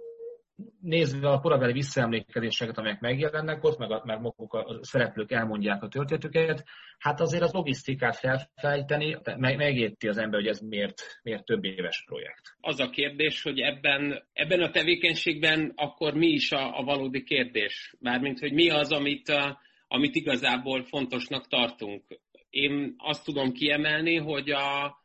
nézve 0.81 1.29
a 1.29 1.41
korabeli 1.41 1.73
visszaemlékezéseket, 1.73 2.79
amelyek 2.79 3.01
megjelennek 3.01 3.65
ott, 3.65 3.79
meg, 3.79 3.91
a, 3.91 4.03
meg 4.05 4.21
maguk 4.21 4.53
a 4.53 4.79
szereplők 4.83 5.33
elmondják 5.33 5.83
a 5.83 5.89
történetüket, 5.89 6.65
hát 6.99 7.21
azért 7.21 7.43
az 7.43 7.53
logisztikát 7.53 8.17
felfejteni, 8.17 9.17
meg, 9.37 9.57
megérti 9.57 10.09
az 10.09 10.19
ember, 10.19 10.41
hogy 10.41 10.49
ez 10.49 10.61
miért, 10.61 11.21
miért 11.23 11.45
több 11.45 11.65
éves 11.65 12.05
projekt. 12.07 12.57
Az 12.61 12.81
a 12.81 12.91
kérdés, 12.91 13.43
hogy 13.43 13.61
ebben, 13.61 14.23
ebben 14.33 14.61
a 14.61 14.71
tevékenységben 14.71 15.73
akkor 15.77 16.15
mi 16.15 16.27
is 16.27 16.53
a, 16.53 16.79
a 16.79 16.83
valódi 16.83 17.23
kérdés? 17.23 17.95
Mármint, 17.99 18.39
hogy 18.39 18.53
mi 18.53 18.71
az, 18.71 18.93
amit, 18.93 19.29
a, 19.29 19.61
amit 19.89 20.15
igazából 20.15 20.85
fontosnak 20.85 21.47
tartunk. 21.47 22.05
Én 22.51 22.95
azt 22.99 23.25
tudom 23.25 23.53
kiemelni, 23.53 24.17
hogy 24.17 24.51
a, 24.51 25.00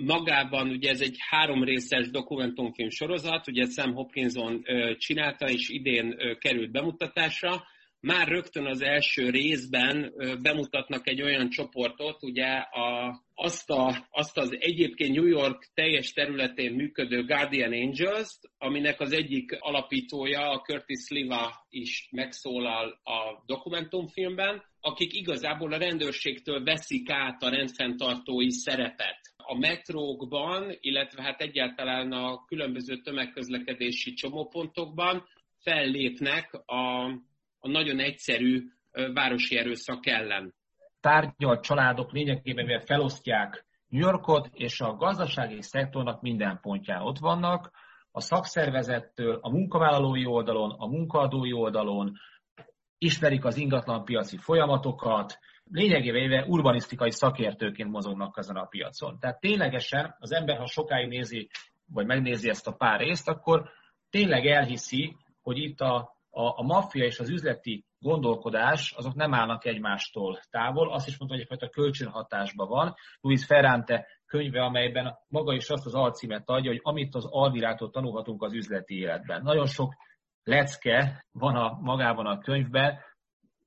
magában 0.00 0.70
ugye 0.70 0.90
ez 0.90 1.00
egy 1.00 1.16
három 1.28 1.64
részes 1.64 2.10
dokumentumfilm 2.10 2.88
sorozat, 2.88 3.48
ugye 3.48 3.66
Sam 3.66 3.94
Hopkinson 3.94 4.64
csinálta, 4.98 5.48
és 5.48 5.68
idén 5.68 6.16
került 6.38 6.70
bemutatásra. 6.70 7.62
Már 8.00 8.28
rögtön 8.28 8.66
az 8.66 8.82
első 8.82 9.30
részben 9.30 10.14
bemutatnak 10.42 11.08
egy 11.08 11.22
olyan 11.22 11.48
csoportot, 11.48 12.22
ugye 12.22 12.46
a, 12.56 13.20
azt, 13.34 13.70
a, 13.70 14.06
azt 14.10 14.38
az 14.38 14.56
egyébként 14.60 15.14
New 15.14 15.26
York 15.26 15.70
teljes 15.74 16.12
területén 16.12 16.72
működő 16.72 17.24
Guardian 17.24 17.72
angels 17.72 18.38
aminek 18.58 19.00
az 19.00 19.12
egyik 19.12 19.56
alapítója, 19.58 20.50
a 20.50 20.60
Curtis 20.60 21.08
Liva 21.08 21.66
is 21.70 22.08
megszólal 22.10 23.00
a 23.04 23.42
dokumentumfilmben, 23.46 24.62
akik 24.80 25.14
igazából 25.14 25.72
a 25.72 25.78
rendőrségtől 25.78 26.64
veszik 26.64 27.10
át 27.10 27.42
a 27.42 27.50
rendfenntartói 27.50 28.50
szerepet 28.50 29.18
a 29.50 29.58
metrókban, 29.58 30.76
illetve 30.80 31.22
hát 31.22 31.40
egyáltalán 31.40 32.12
a 32.12 32.44
különböző 32.44 32.96
tömegközlekedési 32.96 34.12
csomópontokban 34.12 35.24
fellépnek 35.58 36.62
a, 36.66 37.04
a 37.58 37.68
nagyon 37.68 37.98
egyszerű 37.98 38.62
városi 39.12 39.56
erőszak 39.56 40.06
ellen. 40.06 40.54
Tárgyalt 41.00 41.62
családok 41.62 42.12
lényegében 42.12 42.80
felosztják 42.80 43.66
New 43.88 44.00
Yorkot, 44.00 44.48
és 44.52 44.80
a 44.80 44.96
gazdasági 44.96 45.62
szektornak 45.62 46.20
minden 46.20 46.58
pontján 46.60 47.02
ott 47.02 47.18
vannak, 47.18 47.70
a 48.10 48.20
szakszervezettől, 48.20 49.38
a 49.40 49.50
munkavállalói 49.50 50.26
oldalon, 50.26 50.70
a 50.70 50.86
munkaadói 50.86 51.52
oldalon, 51.52 52.12
ismerik 52.98 53.44
az 53.44 53.56
ingatlanpiaci 53.56 54.36
folyamatokat, 54.36 55.38
lényegében 55.70 56.22
éve 56.22 56.44
urbanisztikai 56.46 57.10
szakértőként 57.10 57.90
mozognak 57.90 58.38
ezen 58.38 58.56
a 58.56 58.64
piacon. 58.64 59.18
Tehát 59.18 59.40
ténylegesen 59.40 60.16
az 60.18 60.32
ember, 60.32 60.56
ha 60.58 60.66
sokáig 60.66 61.08
nézi, 61.08 61.48
vagy 61.86 62.06
megnézi 62.06 62.48
ezt 62.48 62.66
a 62.66 62.72
pár 62.72 63.00
részt, 63.00 63.28
akkor 63.28 63.70
tényleg 64.10 64.46
elhiszi, 64.46 65.16
hogy 65.42 65.58
itt 65.58 65.80
a, 65.80 65.96
a, 66.30 66.58
a 66.58 66.62
maffia 66.62 67.04
és 67.04 67.18
az 67.18 67.30
üzleti 67.30 67.84
gondolkodás, 67.98 68.92
azok 68.96 69.14
nem 69.14 69.34
állnak 69.34 69.64
egymástól 69.64 70.40
távol. 70.50 70.92
Azt 70.92 71.06
is 71.06 71.18
mondta, 71.18 71.36
hogy 71.36 71.46
egyfajta 71.46 71.74
kölcsönhatásban 71.74 72.68
van. 72.68 72.94
Luis 73.20 73.44
Ferrante 73.44 74.06
könyve, 74.26 74.62
amelyben 74.62 75.18
maga 75.28 75.54
is 75.54 75.68
azt 75.68 75.86
az 75.86 75.94
alcímet 75.94 76.48
adja, 76.48 76.70
hogy 76.70 76.80
amit 76.82 77.14
az 77.14 77.24
Alvirától 77.24 77.90
tanulhatunk 77.90 78.42
az 78.42 78.52
üzleti 78.52 78.98
életben. 78.98 79.42
Nagyon 79.42 79.66
sok 79.66 79.94
lecke 80.44 81.24
van 81.32 81.56
a, 81.56 81.78
magában 81.80 82.26
a 82.26 82.38
könyvben, 82.38 82.98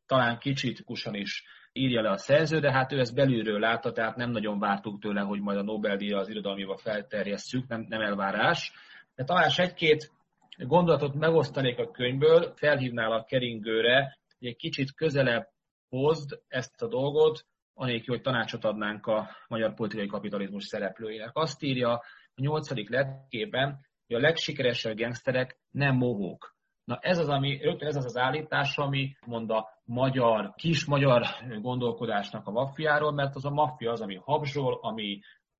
talán 0.05 0.37
kicsit 0.37 0.83
kusan 0.83 1.13
is 1.13 1.43
írja 1.73 2.01
le 2.01 2.09
a 2.09 2.17
szerző, 2.17 2.59
de 2.59 2.71
hát 2.71 2.91
ő 2.91 2.99
ezt 2.99 3.15
belülről 3.15 3.59
látta, 3.59 3.91
tehát 3.91 4.15
nem 4.15 4.31
nagyon 4.31 4.59
vártuk 4.59 5.01
tőle, 5.01 5.21
hogy 5.21 5.41
majd 5.41 5.57
a 5.57 5.63
Nobel-díjra 5.63 6.19
az 6.19 6.29
irodalmiba 6.29 6.77
felterjesszük, 6.77 7.67
nem, 7.67 7.85
nem 7.89 8.01
elvárás. 8.01 8.71
De 9.15 9.23
talán 9.23 9.49
egy-két 9.55 10.11
gondolatot 10.57 11.13
megosztanék 11.13 11.77
a 11.77 11.91
könyvből, 11.91 12.53
felhívnál 12.55 13.11
a 13.11 13.23
keringőre, 13.23 14.17
hogy 14.39 14.47
egy 14.47 14.55
kicsit 14.55 14.95
közelebb 14.95 15.47
hozd 15.89 16.39
ezt 16.47 16.81
a 16.81 16.87
dolgot, 16.87 17.45
anélkül, 17.73 18.15
hogy 18.15 18.23
tanácsot 18.23 18.63
adnánk 18.63 19.05
a 19.05 19.29
magyar 19.47 19.73
politikai 19.73 20.07
kapitalizmus 20.07 20.63
szereplőinek. 20.63 21.29
Azt 21.33 21.63
írja 21.63 21.91
a 22.35 22.41
nyolcadik 22.41 22.89
letkében, 22.89 23.85
hogy 24.07 24.15
a 24.15 24.19
legsikeresebb 24.19 24.95
gengszterek 24.95 25.59
nem 25.71 25.95
mohók. 25.95 26.55
Na 26.83 26.97
ez 27.01 27.17
az, 27.17 27.29
ami, 27.29 27.57
rögtön 27.61 27.87
ez 27.87 27.95
az 27.95 28.05
az 28.05 28.17
állítás, 28.17 28.77
ami 28.77 29.15
mond 29.25 29.49
a 29.49 29.67
magyar, 29.93 30.53
kis 30.55 30.85
magyar 30.85 31.25
gondolkodásnak 31.61 32.47
a 32.47 32.51
maffiáról, 32.51 33.11
mert 33.11 33.35
az 33.35 33.45
a 33.45 33.49
maffia 33.49 33.91
az, 33.91 34.01
ami 34.01 34.15
habzsol, 34.15 34.79
ami 34.81 35.19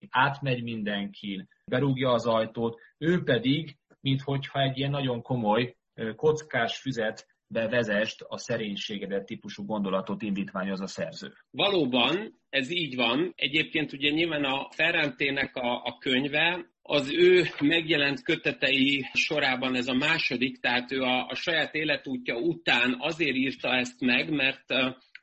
átmegy 0.09 0.63
mindenkin, 0.63 1.47
berúgja 1.65 2.11
az 2.11 2.25
ajtót, 2.25 2.79
ő 2.97 3.23
pedig, 3.23 3.77
minthogyha 4.01 4.59
egy 4.61 4.77
ilyen 4.77 4.91
nagyon 4.91 5.21
komoly 5.21 5.75
kockás 6.15 6.79
füzet 6.79 7.32
bevezest 7.53 8.21
a 8.27 8.37
szerénységedet 8.37 9.25
típusú 9.25 9.65
gondolatot 9.65 10.21
indítványoz 10.21 10.81
a 10.81 10.87
szerző. 10.87 11.33
Valóban, 11.51 12.39
ez 12.49 12.69
így 12.69 12.95
van. 12.95 13.33
Egyébként 13.35 13.93
ugye 13.93 14.09
nyilván 14.09 14.43
a 14.43 14.67
Ferrantének 14.71 15.55
a, 15.55 15.83
a 15.83 15.97
könyve 15.97 16.71
az 16.81 17.11
ő 17.13 17.43
megjelent 17.59 18.23
kötetei 18.23 19.09
sorában 19.13 19.75
ez 19.75 19.87
a 19.87 19.93
második, 19.93 20.59
tehát 20.59 20.91
ő 20.91 21.01
a, 21.01 21.27
a 21.27 21.35
saját 21.35 21.73
életútja 21.73 22.35
után 22.35 22.95
azért 22.99 23.35
írta 23.35 23.75
ezt 23.75 24.01
meg, 24.01 24.29
mert 24.29 24.65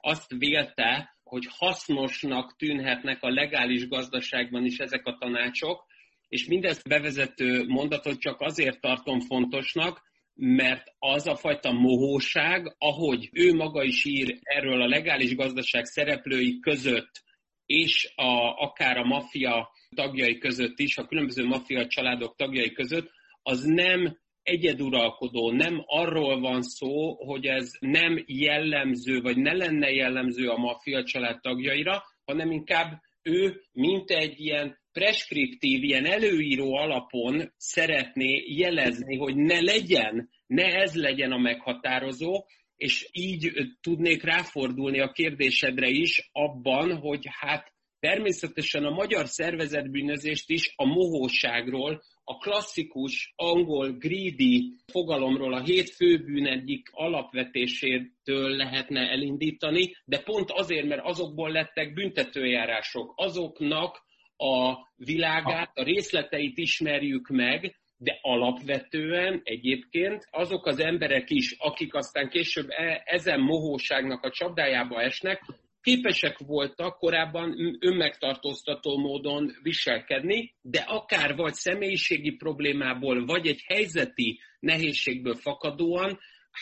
azt 0.01 0.35
vélte, 0.39 1.17
hogy 1.25 1.47
hasznosnak 1.49 2.57
tűnhetnek 2.57 3.23
a 3.23 3.31
legális 3.31 3.89
gazdaságban 3.89 4.65
is 4.65 4.79
ezek 4.79 5.07
a 5.07 5.17
tanácsok, 5.21 5.87
és 6.29 6.47
mindezt 6.47 6.89
bevezető 6.89 7.65
mondatot 7.67 8.21
csak 8.21 8.41
azért 8.41 8.81
tartom 8.81 9.21
fontosnak, 9.21 10.10
mert 10.43 10.95
az 10.99 11.27
a 11.27 11.37
fajta 11.37 11.73
mohóság, 11.73 12.75
ahogy 12.79 13.29
ő 13.33 13.55
maga 13.55 13.83
is 13.83 14.05
ír 14.05 14.39
erről 14.43 14.83
a 14.83 14.89
legális 14.89 15.35
gazdaság 15.35 15.85
szereplői 15.85 16.59
között, 16.61 17.23
és 17.67 18.13
a, 18.15 18.63
akár 18.63 18.97
a 18.97 19.05
maffia 19.05 19.71
tagjai 19.95 20.39
között 20.39 20.79
is, 20.79 20.97
a 20.97 21.07
különböző 21.07 21.45
maffia 21.45 21.87
családok 21.87 22.37
tagjai 22.37 22.73
között, 22.73 23.11
az 23.43 23.63
nem 23.63 24.19
egyeduralkodó, 24.43 25.51
nem 25.51 25.83
arról 25.87 26.41
van 26.41 26.63
szó, 26.63 27.25
hogy 27.25 27.47
ez 27.47 27.71
nem 27.79 28.25
jellemző, 28.27 29.21
vagy 29.21 29.37
ne 29.37 29.53
lenne 29.53 29.91
jellemző 29.91 30.49
a 30.49 30.57
maffia 30.57 31.05
család 31.05 31.41
tagjaira, 31.41 32.03
hanem 32.25 32.51
inkább 32.51 33.01
ő, 33.23 33.63
mint 33.73 34.11
egy 34.11 34.41
ilyen 34.41 34.80
preskriptív, 34.93 35.83
ilyen 35.83 36.05
előíró 36.05 36.75
alapon 36.75 37.53
szeretné 37.57 38.45
jelezni, 38.47 39.17
hogy 39.17 39.37
ne 39.37 39.61
legyen, 39.61 40.31
ne 40.47 40.65
ez 40.65 40.95
legyen 40.95 41.33
a 41.33 41.39
meghatározó, 41.39 42.45
és 42.77 43.09
így 43.13 43.53
tudnék 43.81 44.23
ráfordulni 44.23 45.01
a 45.01 45.13
kérdésedre 45.13 45.89
is 45.89 46.29
abban, 46.33 46.97
hogy 46.97 47.27
hát 47.31 47.73
természetesen 47.99 48.85
a 48.85 48.91
magyar 48.91 49.27
szervezetbűnözést 49.27 50.51
is 50.51 50.73
a 50.77 50.85
mohóságról, 50.85 52.03
a 52.25 52.37
klasszikus 52.37 53.33
angol 53.37 53.93
greedy 53.93 54.73
fogalomról 54.87 55.55
a 55.55 55.63
hét 55.63 55.91
főbűn 55.91 56.47
egyik 56.47 56.89
alapvetésétől 56.93 58.57
lehetne 58.57 59.01
elindítani, 59.01 59.97
de 60.05 60.23
pont 60.23 60.51
azért, 60.51 60.87
mert 60.87 61.05
azokból 61.05 61.51
lettek 61.51 61.93
büntetőjárások. 61.95 63.13
Azoknak 63.17 64.09
a 64.41 64.89
világát, 64.97 65.71
a 65.75 65.83
részleteit 65.83 66.59
ismerjük 66.59 67.29
meg, 67.29 67.75
de 67.97 68.19
alapvetően 68.23 69.41
egyébként 69.45 70.29
azok 70.31 70.67
az 70.67 70.81
emberek 70.81 71.31
is, 71.31 71.55
akik 71.59 71.95
aztán 71.95 72.29
később 72.29 72.71
e, 72.71 73.03
ezen 73.05 73.41
mohóságnak 73.41 74.25
a 74.25 74.31
csapdájába 74.31 75.03
esnek, 75.03 75.43
képesek 75.83 76.39
voltak 76.39 76.99
korábban 76.99 77.77
önmegtartóztató 77.81 78.99
módon 78.99 79.51
viselkedni, 79.63 80.55
de 80.63 80.79
akár 80.79 81.37
vagy 81.37 81.55
személyiségi 81.55 82.31
problémából, 82.31 83.25
vagy 83.25 83.47
egy 83.47 83.63
helyzeti 83.67 84.41
nehézségből 84.61 85.35
fakadóan, 85.35 86.19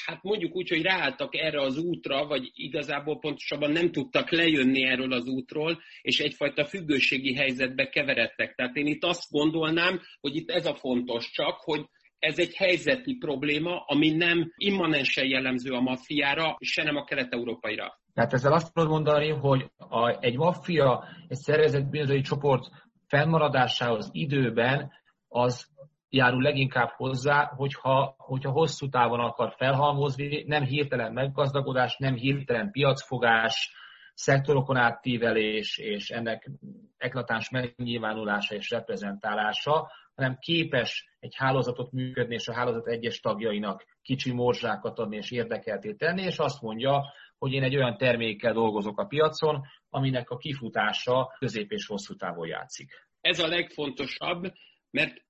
hát 0.06 0.22
mondjuk 0.22 0.54
úgy, 0.54 0.68
hogy 0.68 0.82
ráálltak 0.82 1.36
erre 1.36 1.60
az 1.60 1.78
útra, 1.78 2.26
vagy 2.26 2.50
igazából 2.54 3.18
pontosabban 3.18 3.70
nem 3.70 3.92
tudtak 3.92 4.30
lejönni 4.30 4.84
erről 4.84 5.12
az 5.12 5.26
útról, 5.26 5.82
és 6.02 6.20
egyfajta 6.20 6.64
függőségi 6.64 7.34
helyzetbe 7.34 7.88
keveredtek. 7.88 8.54
Tehát 8.54 8.76
én 8.76 8.86
itt 8.86 9.04
azt 9.04 9.30
gondolnám, 9.30 10.00
hogy 10.20 10.36
itt 10.36 10.50
ez 10.50 10.66
a 10.66 10.74
fontos 10.74 11.30
csak, 11.30 11.56
hogy 11.60 11.86
ez 12.18 12.38
egy 12.38 12.54
helyzeti 12.54 13.16
probléma, 13.16 13.84
ami 13.86 14.10
nem 14.10 14.52
immanensen 14.56 15.26
jellemző 15.26 15.72
a 15.72 15.80
maffiára, 15.80 16.56
se 16.60 16.82
nem 16.82 16.96
a 16.96 17.04
kelet-európaira. 17.04 18.00
Tehát 18.14 18.32
ezzel 18.32 18.52
azt 18.52 18.72
tudod 18.72 18.88
mondani, 18.88 19.30
hogy 19.30 19.70
a, 19.76 20.20
egy 20.20 20.36
maffia, 20.36 21.04
egy 21.28 21.36
szervezett 21.36 21.90
bűnözői 21.90 22.20
csoport 22.20 22.68
fennmaradásához 23.06 24.08
időben 24.12 24.92
az 25.28 25.68
járul 26.10 26.42
leginkább 26.42 26.90
hozzá, 26.90 27.52
hogyha, 27.56 28.14
hogyha 28.18 28.50
hosszú 28.50 28.88
távon 28.88 29.20
akar 29.20 29.54
felhalmozni, 29.56 30.44
nem 30.46 30.64
hirtelen 30.64 31.12
meggazdagodás, 31.12 31.96
nem 31.96 32.14
hirtelen 32.14 32.70
piacfogás, 32.70 33.72
szektorokon 34.14 34.76
áttívelés 34.76 35.78
és 35.78 36.10
ennek 36.10 36.50
eklatáns 36.96 37.50
megnyilvánulása 37.50 38.54
és 38.54 38.70
reprezentálása, 38.70 39.90
hanem 40.14 40.36
képes 40.38 41.16
egy 41.20 41.34
hálózatot 41.36 41.92
működni, 41.92 42.34
és 42.34 42.48
a 42.48 42.54
hálózat 42.54 42.86
egyes 42.86 43.20
tagjainak 43.20 43.84
kicsi 44.02 44.32
morzsákat 44.32 44.98
adni 44.98 45.16
és 45.16 45.30
érdekelté 45.30 45.94
tenni, 45.94 46.22
és 46.22 46.38
azt 46.38 46.62
mondja, 46.62 47.12
hogy 47.38 47.52
én 47.52 47.62
egy 47.62 47.76
olyan 47.76 47.96
termékkel 47.96 48.52
dolgozok 48.52 48.98
a 48.98 49.06
piacon, 49.06 49.62
aminek 49.90 50.30
a 50.30 50.36
kifutása 50.36 51.34
közép 51.38 51.72
és 51.72 51.86
hosszú 51.86 52.14
távon 52.14 52.46
játszik. 52.46 53.06
Ez 53.20 53.38
a 53.38 53.46
legfontosabb, 53.46 54.52
mert 54.90 55.26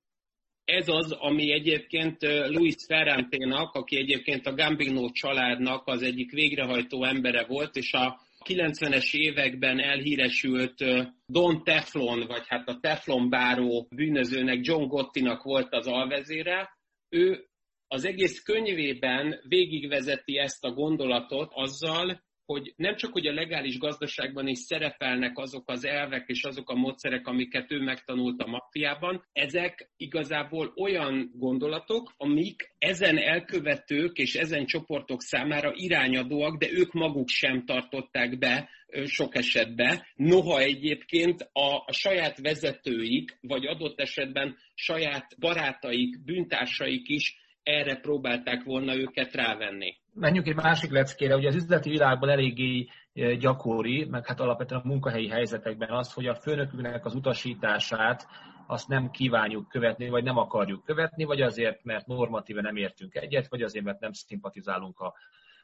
ez 0.68 0.88
az, 0.88 1.12
ami 1.12 1.52
egyébként 1.52 2.22
Luis 2.48 2.74
Ferranténak, 2.86 3.74
aki 3.74 3.96
egyébként 3.96 4.46
a 4.46 4.54
Gambino 4.54 5.10
családnak 5.10 5.86
az 5.86 6.02
egyik 6.02 6.30
végrehajtó 6.32 7.04
embere 7.04 7.44
volt, 7.44 7.76
és 7.76 7.92
a 7.92 8.20
90-es 8.44 9.14
években 9.16 9.80
elhíresült 9.80 10.84
Don 11.26 11.64
Teflon, 11.64 12.26
vagy 12.26 12.42
hát 12.46 12.68
a 12.68 12.78
Teflon 12.80 13.30
báró 13.30 13.88
bűnözőnek, 13.94 14.58
John 14.66 14.86
Gottinak 14.86 15.42
volt 15.42 15.74
az 15.74 15.86
alvezére, 15.86 16.68
ő 17.08 17.46
az 17.86 18.04
egész 18.04 18.42
könyvében 18.42 19.40
végigvezeti 19.48 20.38
ezt 20.38 20.64
a 20.64 20.72
gondolatot 20.72 21.50
azzal, 21.54 22.22
hogy 22.48 22.72
nem 22.76 22.96
csak 22.96 23.12
hogy 23.12 23.26
a 23.26 23.32
legális 23.32 23.78
gazdaságban 23.78 24.46
is 24.46 24.58
szerepelnek 24.58 25.38
azok 25.38 25.68
az 25.70 25.84
elvek 25.84 26.28
és 26.28 26.42
azok 26.42 26.70
a 26.70 26.74
módszerek, 26.74 27.26
amiket 27.26 27.72
ő 27.72 27.80
megtanult 27.80 28.42
a 28.42 28.46
maffiában, 28.46 29.24
ezek 29.32 29.90
igazából 29.96 30.72
olyan 30.76 31.30
gondolatok, 31.34 32.12
amik 32.16 32.74
ezen 32.78 33.18
elkövetők 33.18 34.16
és 34.16 34.34
ezen 34.34 34.66
csoportok 34.66 35.22
számára 35.22 35.72
irányadóak, 35.74 36.56
de 36.58 36.70
ők 36.70 36.92
maguk 36.92 37.28
sem 37.28 37.64
tartották 37.64 38.38
be 38.38 38.68
sok 39.04 39.36
esetben. 39.36 40.02
Noha 40.14 40.60
egyébként 40.60 41.48
a, 41.52 41.82
a 41.86 41.92
saját 41.92 42.40
vezetőik, 42.40 43.38
vagy 43.40 43.66
adott 43.66 44.00
esetben 44.00 44.56
saját 44.74 45.38
barátaik, 45.38 46.24
bűntársaik 46.24 47.08
is 47.08 47.36
erre 47.62 47.96
próbálták 47.96 48.62
volna 48.62 48.96
őket 48.96 49.34
rávenni. 49.34 49.96
Menjünk 50.18 50.46
egy 50.46 50.54
másik 50.54 50.90
leckére, 50.90 51.36
ugye 51.36 51.48
az 51.48 51.54
üzleti 51.54 51.90
világban 51.90 52.28
eléggé 52.28 52.86
e, 53.12 53.34
gyakori, 53.34 54.04
meg 54.04 54.26
hát 54.26 54.40
alapvetően 54.40 54.80
a 54.80 54.88
munkahelyi 54.88 55.28
helyzetekben 55.28 55.90
az, 55.90 56.12
hogy 56.12 56.26
a 56.26 56.34
főnökünknek 56.34 57.04
az 57.04 57.14
utasítását 57.14 58.26
azt 58.66 58.88
nem 58.88 59.10
kívánjuk 59.10 59.68
követni, 59.68 60.08
vagy 60.08 60.24
nem 60.24 60.36
akarjuk 60.36 60.84
követni, 60.84 61.24
vagy 61.24 61.40
azért, 61.40 61.84
mert 61.84 62.06
normatíve 62.06 62.60
nem 62.60 62.76
értünk 62.76 63.14
egyet, 63.14 63.48
vagy 63.48 63.62
azért, 63.62 63.84
mert 63.84 64.00
nem 64.00 64.12
szimpatizálunk 64.12 65.00
a 65.00 65.14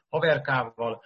haverkával, 0.09 1.03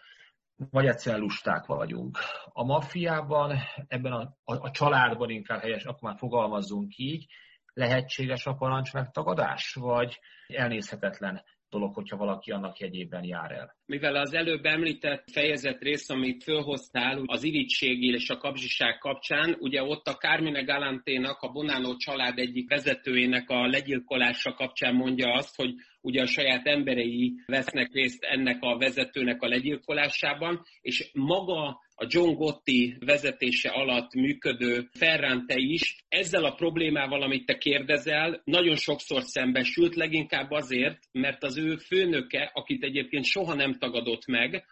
vagy 0.55 0.85
egyszerűen 0.85 1.21
lusták 1.21 1.65
vagyunk. 1.65 2.17
A 2.45 2.63
maffiában, 2.63 3.57
ebben 3.87 4.11
a, 4.11 4.21
a, 4.43 4.53
a 4.53 4.71
családban 4.71 5.29
inkább 5.29 5.61
helyes, 5.61 5.83
akkor 5.83 6.09
már 6.09 6.17
fogalmazzunk 6.17 6.97
így, 6.97 7.25
lehetséges 7.73 8.45
a 8.45 8.53
parancs 8.53 8.93
megtagadás, 8.93 9.73
vagy 9.73 10.19
elnézhetetlen 10.47 11.43
dolog, 11.69 11.93
hogyha 11.93 12.17
valaki 12.17 12.51
annak 12.51 12.77
jegyében 12.79 13.23
jár 13.23 13.51
el. 13.51 13.75
Mivel 13.85 14.15
az 14.15 14.33
előbb 14.33 14.65
említett 14.65 15.23
fejezet 15.31 15.81
rész, 15.81 16.09
amit 16.09 16.43
fölhoztál 16.43 17.21
az 17.25 17.43
irigység 17.43 18.03
és 18.03 18.29
a 18.29 18.37
kapzsiság 18.37 18.97
kapcsán, 18.97 19.55
ugye 19.59 19.83
ott 19.83 20.07
a 20.07 20.15
Carmine 20.15 20.61
Galanténak, 20.61 21.41
a 21.41 21.51
Bonanno 21.51 21.95
család 21.95 22.37
egyik 22.37 22.69
vezetőjének 22.69 23.49
a 23.49 23.67
legyilkolása 23.67 24.53
kapcsán 24.53 24.95
mondja 24.95 25.33
azt, 25.33 25.55
hogy 25.55 25.73
ugye 26.01 26.21
a 26.21 26.25
saját 26.25 26.67
emberei 26.67 27.33
vesznek 27.45 27.93
részt 27.93 28.23
ennek 28.23 28.57
a 28.61 28.77
vezetőnek 28.77 29.41
a 29.41 29.47
legyilkolásában, 29.47 30.65
és 30.81 31.09
maga 31.13 31.79
a 31.95 32.05
John 32.07 32.33
Gotti 32.33 32.95
vezetése 32.99 33.69
alatt 33.69 34.13
működő 34.13 34.89
Ferrante 34.91 35.55
is 35.57 35.95
ezzel 36.07 36.45
a 36.45 36.53
problémával, 36.53 37.21
amit 37.21 37.45
te 37.45 37.57
kérdezel, 37.57 38.41
nagyon 38.43 38.75
sokszor 38.75 39.23
szembesült, 39.23 39.95
leginkább 39.95 40.51
azért, 40.51 40.99
mert 41.11 41.43
az 41.43 41.57
ő 41.57 41.75
főnöke, 41.75 42.51
akit 42.53 42.83
egyébként 42.83 43.25
soha 43.25 43.53
nem 43.53 43.77
tagadott 43.77 44.25
meg, 44.25 44.65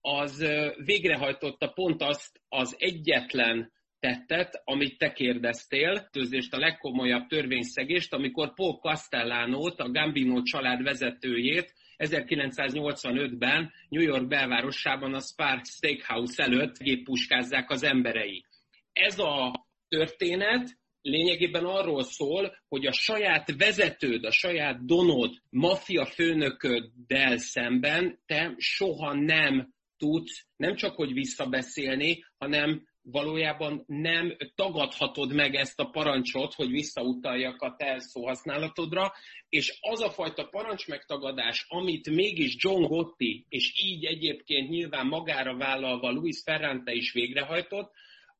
az 0.00 0.46
végrehajtotta 0.84 1.68
pont 1.68 2.02
azt 2.02 2.40
az 2.48 2.76
egyetlen 2.78 3.72
tettet, 4.00 4.62
amit 4.64 4.98
te 4.98 5.12
kérdeztél, 5.12 6.08
tőzést 6.10 6.54
a 6.54 6.58
legkomolyabb 6.58 7.26
törvényszegést, 7.26 8.12
amikor 8.12 8.54
Paul 8.54 8.78
Castellano-t, 8.78 9.80
a 9.80 9.90
Gambino 9.90 10.42
család 10.42 10.82
vezetőjét 10.82 11.74
1985-ben 11.96 13.72
New 13.88 14.02
York 14.02 14.26
belvárosában 14.26 15.14
a 15.14 15.20
Spark 15.20 15.64
Steakhouse 15.64 16.42
előtt 16.42 16.78
géppuskázzák 16.78 17.70
az 17.70 17.82
emberei. 17.82 18.44
Ez 18.92 19.18
a 19.18 19.66
történet 19.88 20.78
lényegében 21.02 21.64
arról 21.64 22.02
szól, 22.02 22.56
hogy 22.68 22.86
a 22.86 22.92
saját 22.92 23.56
vezetőd, 23.56 24.24
a 24.24 24.30
saját 24.30 24.84
donod, 24.84 25.34
maffia 25.50 26.06
főnököddel 26.06 27.36
szemben 27.36 28.18
te 28.26 28.54
soha 28.56 29.14
nem 29.14 29.76
tudsz 29.96 30.46
nem 30.56 30.74
csak 30.74 30.94
hogy 30.94 31.12
visszabeszélni, 31.12 32.24
hanem 32.38 32.86
valójában 33.10 33.84
nem 33.86 34.36
tagadhatod 34.54 35.34
meg 35.34 35.54
ezt 35.54 35.80
a 35.80 35.90
parancsot, 35.90 36.54
hogy 36.54 36.70
visszautaljak 36.70 37.62
a 37.62 37.74
te 37.78 37.98
szóhasználatodra, 37.98 39.12
és 39.48 39.78
az 39.80 40.00
a 40.00 40.10
fajta 40.10 40.48
parancsmegtagadás, 40.48 41.66
amit 41.68 42.10
mégis 42.10 42.54
John 42.58 42.82
Gotti, 42.82 43.46
és 43.48 43.72
így 43.84 44.04
egyébként 44.04 44.68
nyilván 44.68 45.06
magára 45.06 45.56
vállalva 45.56 46.10
Luis 46.10 46.40
Ferrante 46.44 46.92
is 46.92 47.12
végrehajtott, 47.12 47.92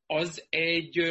az 0.05 0.45
egy 0.49 1.01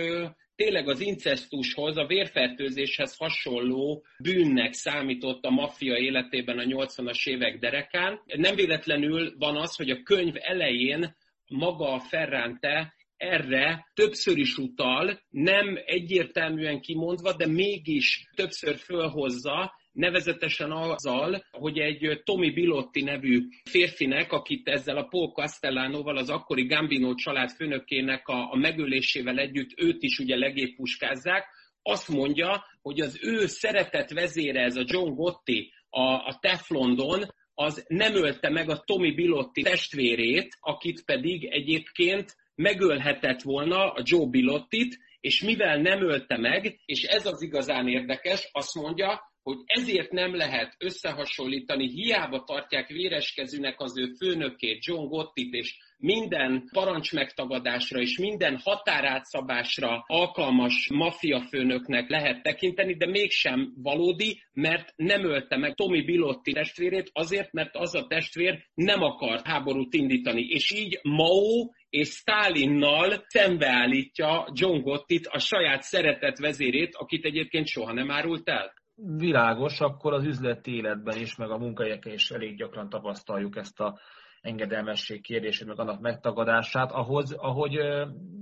tényleg 0.54 0.88
az 0.88 1.00
incestushoz, 1.00 1.96
a 1.96 2.06
vérfertőzéshez 2.06 3.16
hasonló 3.16 4.04
bűnnek 4.22 4.72
számított 4.72 5.44
a 5.44 5.50
maffia 5.50 5.96
életében 5.96 6.58
a 6.58 6.62
80-as 6.62 7.28
évek 7.28 7.58
derekán. 7.58 8.20
Nem 8.26 8.54
véletlenül 8.54 9.34
van 9.38 9.56
az, 9.56 9.76
hogy 9.76 9.90
a 9.90 10.02
könyv 10.02 10.34
elején 10.38 11.16
maga 11.48 11.92
a 11.92 12.00
Ferrante 12.00 12.94
erre 13.18 13.90
többször 13.94 14.38
is 14.38 14.56
utal, 14.56 15.20
nem 15.30 15.78
egyértelműen 15.84 16.80
kimondva, 16.80 17.32
de 17.32 17.46
mégis 17.46 18.28
többször 18.34 18.76
fölhozza, 18.76 19.72
nevezetesen 19.92 20.70
azzal, 20.70 21.44
hogy 21.50 21.78
egy 21.78 22.20
Tommy 22.24 22.50
Bilotti 22.50 23.02
nevű 23.02 23.40
férfinek, 23.70 24.32
akit 24.32 24.68
ezzel 24.68 24.96
a 24.96 25.06
Paul 25.06 25.32
Castellanoval, 25.32 26.16
az 26.16 26.30
akkori 26.30 26.66
Gambino 26.66 27.14
család 27.14 27.50
főnökének 27.50 28.28
a, 28.28 28.52
a 28.52 28.56
megölésével 28.56 29.38
együtt 29.38 29.70
őt 29.76 30.02
is 30.02 30.18
ugye 30.18 30.36
legépuskázzák, 30.36 31.44
azt 31.82 32.08
mondja, 32.08 32.64
hogy 32.82 33.00
az 33.00 33.18
ő 33.22 33.46
szeretett 33.46 34.10
vezére, 34.10 34.62
ez 34.62 34.76
a 34.76 34.84
John 34.86 35.14
Gotti, 35.14 35.72
a, 35.90 36.00
a 36.00 36.38
Teflondon, 36.40 37.24
az 37.54 37.84
nem 37.88 38.14
ölte 38.14 38.50
meg 38.50 38.70
a 38.70 38.82
Tommy 38.84 39.14
Bilotti 39.14 39.62
testvérét, 39.62 40.56
akit 40.60 41.04
pedig 41.04 41.44
egyébként 41.44 42.36
megölhetett 42.58 43.42
volna 43.42 43.92
a 43.92 44.02
Joe 44.04 44.26
Bilottit, 44.26 44.98
és 45.20 45.42
mivel 45.42 45.80
nem 45.80 46.02
ölte 46.02 46.36
meg, 46.36 46.80
és 46.84 47.02
ez 47.02 47.26
az 47.26 47.42
igazán 47.42 47.88
érdekes, 47.88 48.48
azt 48.52 48.74
mondja, 48.74 49.20
hogy 49.42 49.58
ezért 49.66 50.10
nem 50.10 50.36
lehet 50.36 50.74
összehasonlítani, 50.78 51.88
hiába 51.88 52.44
tartják 52.44 52.88
véreskezűnek 52.88 53.80
az 53.80 53.98
ő 53.98 54.06
főnökét, 54.18 54.84
John 54.84 55.06
Gottit, 55.06 55.54
és 55.54 55.76
minden 55.98 56.68
parancs 56.72 57.12
megtagadásra 57.12 58.00
és 58.00 58.18
minden 58.18 58.60
határátszabásra 58.62 60.04
alkalmas 60.06 60.88
maffia 60.92 61.40
főnöknek 61.40 62.08
lehet 62.08 62.42
tekinteni, 62.42 62.96
de 62.96 63.06
mégsem 63.06 63.72
valódi, 63.76 64.42
mert 64.52 64.92
nem 64.96 65.24
ölte 65.24 65.56
meg 65.56 65.74
Tommy 65.74 66.04
Bilotti 66.04 66.52
testvérét 66.52 67.10
azért, 67.12 67.52
mert 67.52 67.76
az 67.76 67.94
a 67.94 68.06
testvér 68.06 68.64
nem 68.74 69.02
akart 69.02 69.46
háborút 69.46 69.94
indítani. 69.94 70.42
És 70.42 70.72
így 70.72 70.98
Mao 71.02 71.70
és 71.90 72.08
Stalinnal 72.08 73.24
szembeállítja 73.26 74.48
John 74.52 74.80
Gottit, 74.80 75.26
a 75.26 75.38
saját 75.38 75.82
szeretett 75.82 76.38
vezérét, 76.38 76.94
akit 76.94 77.24
egyébként 77.24 77.66
soha 77.66 77.92
nem 77.92 78.10
árult 78.10 78.48
el 78.48 78.72
világos, 79.16 79.80
akkor 79.80 80.12
az 80.12 80.24
üzleti 80.24 80.74
életben 80.74 81.18
is, 81.18 81.36
meg 81.36 81.50
a 81.50 81.58
munkahelyeken 81.58 82.12
is 82.12 82.30
elég 82.30 82.56
gyakran 82.56 82.88
tapasztaljuk 82.88 83.56
ezt 83.56 83.80
a 83.80 83.98
engedelmesség 84.40 85.22
kérdését, 85.22 85.66
meg 85.66 85.78
annak 85.78 86.00
megtagadását, 86.00 86.92
ahhoz, 86.92 87.32
ahogy 87.32 87.78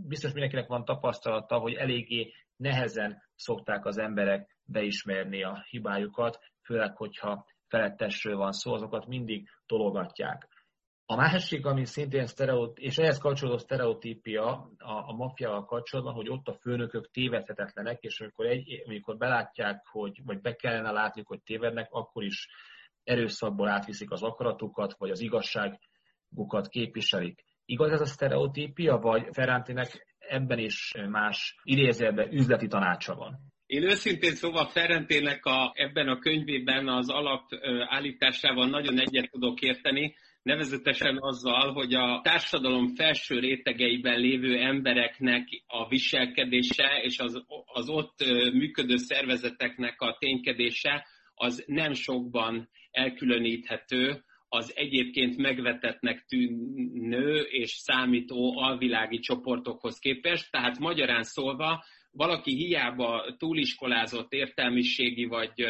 biztos 0.06 0.32
mindenkinek 0.32 0.66
van 0.66 0.84
tapasztalata, 0.84 1.58
hogy 1.58 1.74
eléggé 1.74 2.32
nehezen 2.56 3.22
szokták 3.34 3.84
az 3.84 3.98
emberek 3.98 4.56
beismerni 4.64 5.42
a 5.42 5.64
hibájukat, 5.68 6.38
főleg, 6.62 6.96
hogyha 6.96 7.46
felettesről 7.68 8.36
van 8.36 8.52
szó, 8.52 8.72
azokat 8.72 9.06
mindig 9.06 9.48
tologatják. 9.66 10.48
A 11.08 11.16
másik, 11.16 11.66
ami 11.66 11.84
szintén 11.84 12.26
sztereotíp, 12.26 12.84
és 12.84 12.96
ehhez 12.98 13.18
kapcsolódó 13.18 13.58
sztereotípia 13.58 14.70
a, 14.78 14.92
a 15.08 15.12
maffiával 15.12 15.64
kapcsolatban, 15.64 16.14
hogy 16.14 16.28
ott 16.28 16.48
a 16.48 16.58
főnökök 16.60 17.10
tévedhetetlenek, 17.10 18.02
és 18.02 18.20
amikor, 18.20 18.46
egy, 18.46 18.82
amikor 18.86 19.16
belátják, 19.16 19.86
hogy, 19.86 20.20
vagy 20.24 20.40
be 20.40 20.54
kellene 20.54 20.90
látni, 20.90 21.22
hogy 21.24 21.42
tévednek, 21.42 21.88
akkor 21.90 22.24
is 22.24 22.48
erőszakból 23.04 23.68
átviszik 23.68 24.10
az 24.10 24.22
akaratukat, 24.22 24.94
vagy 24.98 25.10
az 25.10 25.20
igazságukat 25.20 26.68
képviselik. 26.68 27.44
Igaz 27.64 27.90
ez 27.90 28.00
a 28.00 28.06
sztereotípia, 28.06 28.96
vagy 28.96 29.28
Ferrantinek 29.32 30.16
ebben 30.18 30.58
is 30.58 30.94
más 31.08 31.60
idézőben 31.62 32.32
üzleti 32.32 32.66
tanácsa 32.66 33.14
van? 33.14 33.38
Én 33.66 33.82
őszintén 33.82 34.34
szóval 34.34 34.66
Ferrentének 34.66 35.44
a, 35.44 35.72
ebben 35.74 36.08
a 36.08 36.18
könyvében 36.18 36.88
az 36.88 37.10
alapállításával 37.10 38.68
nagyon 38.68 39.00
egyet 39.00 39.30
tudok 39.30 39.60
érteni, 39.60 40.14
nevezetesen 40.46 41.16
azzal, 41.20 41.72
hogy 41.72 41.94
a 41.94 42.20
társadalom 42.22 42.94
felső 42.94 43.38
rétegeiben 43.38 44.20
lévő 44.20 44.58
embereknek 44.58 45.48
a 45.66 45.88
viselkedése 45.88 47.00
és 47.02 47.18
az, 47.18 47.44
az 47.64 47.88
ott 47.88 48.24
működő 48.52 48.96
szervezeteknek 48.96 50.00
a 50.00 50.16
ténykedése 50.18 51.06
az 51.34 51.64
nem 51.66 51.92
sokban 51.92 52.68
elkülöníthető 52.90 54.24
az 54.48 54.72
egyébként 54.76 55.36
megvetetnek 55.36 56.24
tűnő 56.28 57.40
és 57.40 57.70
számító 57.70 58.58
alvilági 58.58 59.18
csoportokhoz 59.18 59.98
képest. 59.98 60.50
Tehát 60.50 60.78
magyarán 60.78 61.22
szólva, 61.22 61.84
valaki 62.10 62.56
hiába 62.56 63.34
túliskolázott 63.38 64.32
értelmiségi 64.32 65.24
vagy 65.24 65.64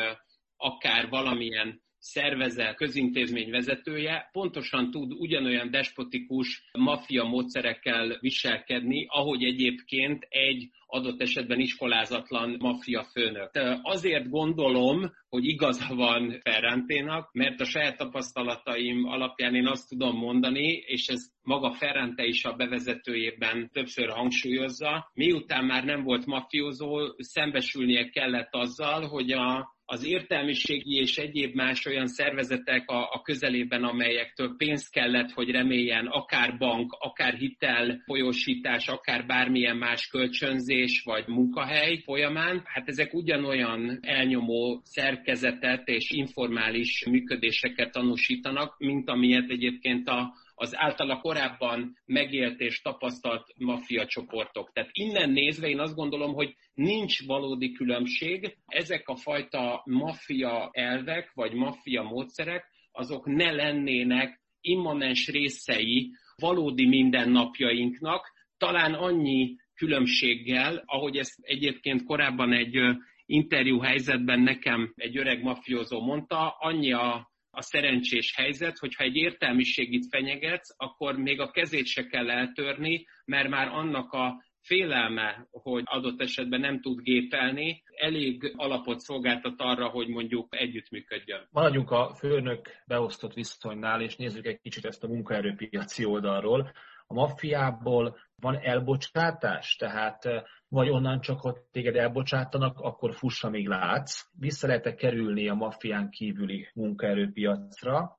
akár 0.56 1.08
valamilyen 1.08 1.84
szervezet, 1.98 2.76
közintézmény 2.76 3.50
vezetője 3.50 4.28
pontosan 4.32 4.90
tud 4.90 5.12
ugyanolyan 5.12 5.70
despotikus 5.70 6.68
maffia 6.72 7.24
módszerekkel 7.24 8.18
viselkedni, 8.20 9.06
ahogy 9.08 9.44
egyébként 9.44 10.26
egy 10.28 10.70
adott 10.86 11.20
esetben 11.20 11.60
iskolázatlan 11.60 12.56
maffia 12.58 13.04
főnök. 13.12 13.50
Azért 13.82 14.28
gondolom, 14.28 15.12
hogy 15.28 15.44
igaza 15.44 15.94
van 15.94 16.40
Ferranténak, 16.40 17.32
mert 17.32 17.60
a 17.60 17.64
saját 17.64 17.96
tapasztalataim 17.96 19.04
alapján 19.04 19.54
én 19.54 19.66
azt 19.66 19.88
tudom 19.88 20.16
mondani, 20.16 20.66
és 20.86 21.06
ez 21.06 21.30
maga 21.42 21.72
Ferrante 21.72 22.24
is 22.24 22.44
a 22.44 22.52
bevezetőjében 22.52 23.70
többször 23.72 24.08
hangsúlyozza, 24.08 25.10
miután 25.14 25.64
már 25.64 25.84
nem 25.84 26.02
volt 26.02 26.26
mafiózó, 26.26 26.98
szembesülnie 27.16 28.08
kellett 28.08 28.54
azzal, 28.54 29.06
hogy 29.06 29.32
a 29.32 29.75
az 29.88 30.04
értelmiségi 30.04 30.96
és 30.96 31.16
egyéb 31.16 31.54
más 31.54 31.86
olyan 31.86 32.06
szervezetek 32.06 32.90
a, 32.90 33.08
a 33.12 33.20
közelében, 33.22 33.84
amelyektől 33.84 34.54
pénzt 34.56 34.90
kellett, 34.90 35.30
hogy 35.30 35.50
reméljen, 35.50 36.06
akár 36.06 36.56
bank, 36.58 36.92
akár 36.92 37.34
hitel 37.34 38.02
folyósítás, 38.04 38.88
akár 38.88 39.26
bármilyen 39.26 39.76
más 39.76 40.06
kölcsönzés 40.06 41.02
vagy 41.04 41.26
munkahely 41.26 41.98
folyamán, 42.04 42.62
hát 42.64 42.88
ezek 42.88 43.14
ugyanolyan 43.14 43.98
elnyomó 44.02 44.80
szerkezetet 44.84 45.88
és 45.88 46.10
informális 46.10 47.06
működéseket 47.10 47.92
tanúsítanak, 47.92 48.78
mint 48.78 49.08
amilyet 49.08 49.50
egyébként 49.50 50.08
a, 50.08 50.34
az 50.58 50.76
általa 50.76 51.20
korábban 51.20 51.98
megélt 52.04 52.60
és 52.60 52.80
tapasztalt 52.80 53.46
maffia 53.58 54.06
csoportok. 54.06 54.72
Tehát 54.72 54.90
innen 54.92 55.30
nézve 55.30 55.68
én 55.68 55.80
azt 55.80 55.94
gondolom, 55.94 56.34
hogy 56.34 56.54
nincs 56.74 57.26
valódi 57.26 57.72
különbség. 57.72 58.56
Ezek 58.66 59.08
a 59.08 59.16
fajta 59.16 59.82
maffia 59.84 60.68
elvek, 60.72 61.30
vagy 61.34 61.52
maffia 61.52 62.02
módszerek, 62.02 62.64
azok 62.92 63.26
ne 63.26 63.52
lennének 63.52 64.40
immanens 64.60 65.28
részei 65.28 66.10
valódi 66.36 66.86
mindennapjainknak, 66.86 68.32
talán 68.56 68.94
annyi 68.94 69.56
különbséggel, 69.74 70.82
ahogy 70.86 71.16
ezt 71.16 71.38
egyébként 71.40 72.04
korábban 72.04 72.52
egy 72.52 72.78
interjú 73.26 73.78
helyzetben 73.78 74.40
nekem 74.40 74.92
egy 74.96 75.16
öreg 75.16 75.42
mafiózó 75.42 76.00
mondta, 76.00 76.48
annyi 76.48 76.92
a 76.92 77.30
a 77.56 77.62
szerencsés 77.62 78.34
helyzet, 78.34 78.78
hogyha 78.78 79.04
egy 79.04 79.16
értelmiségit 79.16 80.06
fenyegetsz, 80.10 80.74
akkor 80.76 81.16
még 81.16 81.40
a 81.40 81.50
kezét 81.50 81.86
se 81.86 82.06
kell 82.06 82.30
eltörni, 82.30 83.06
mert 83.24 83.48
már 83.48 83.68
annak 83.68 84.12
a 84.12 84.44
félelme, 84.60 85.46
hogy 85.50 85.82
adott 85.84 86.20
esetben 86.20 86.60
nem 86.60 86.80
tud 86.80 87.00
gépelni, 87.00 87.82
elég 87.96 88.52
alapot 88.56 89.00
szolgáltat 89.00 89.60
arra, 89.60 89.88
hogy 89.88 90.08
mondjuk 90.08 90.46
együttműködjön. 90.56 91.48
Maradjunk 91.50 91.90
a 91.90 92.14
főnök 92.14 92.68
beosztott 92.86 93.34
viszonynál, 93.34 94.00
és 94.00 94.16
nézzük 94.16 94.46
egy 94.46 94.60
kicsit 94.60 94.84
ezt 94.84 95.04
a 95.04 95.08
munkaerőpiaci 95.08 96.04
oldalról. 96.04 96.72
A 97.06 97.14
maffiából 97.14 98.18
van 98.40 98.58
elbocsátás, 98.62 99.76
tehát 99.76 100.24
vagy 100.68 100.88
onnan 100.88 101.20
csak, 101.20 101.40
hogy 101.40 101.54
téged 101.72 101.96
elbocsátanak, 101.96 102.78
akkor 102.78 103.14
fussa, 103.14 103.48
még 103.48 103.68
látsz. 103.68 104.28
Vissza 104.38 104.66
lehet 104.66 104.94
kerülni 104.94 105.48
a 105.48 105.54
maffián 105.54 106.10
kívüli 106.10 106.68
munkaerőpiacra. 106.74 108.18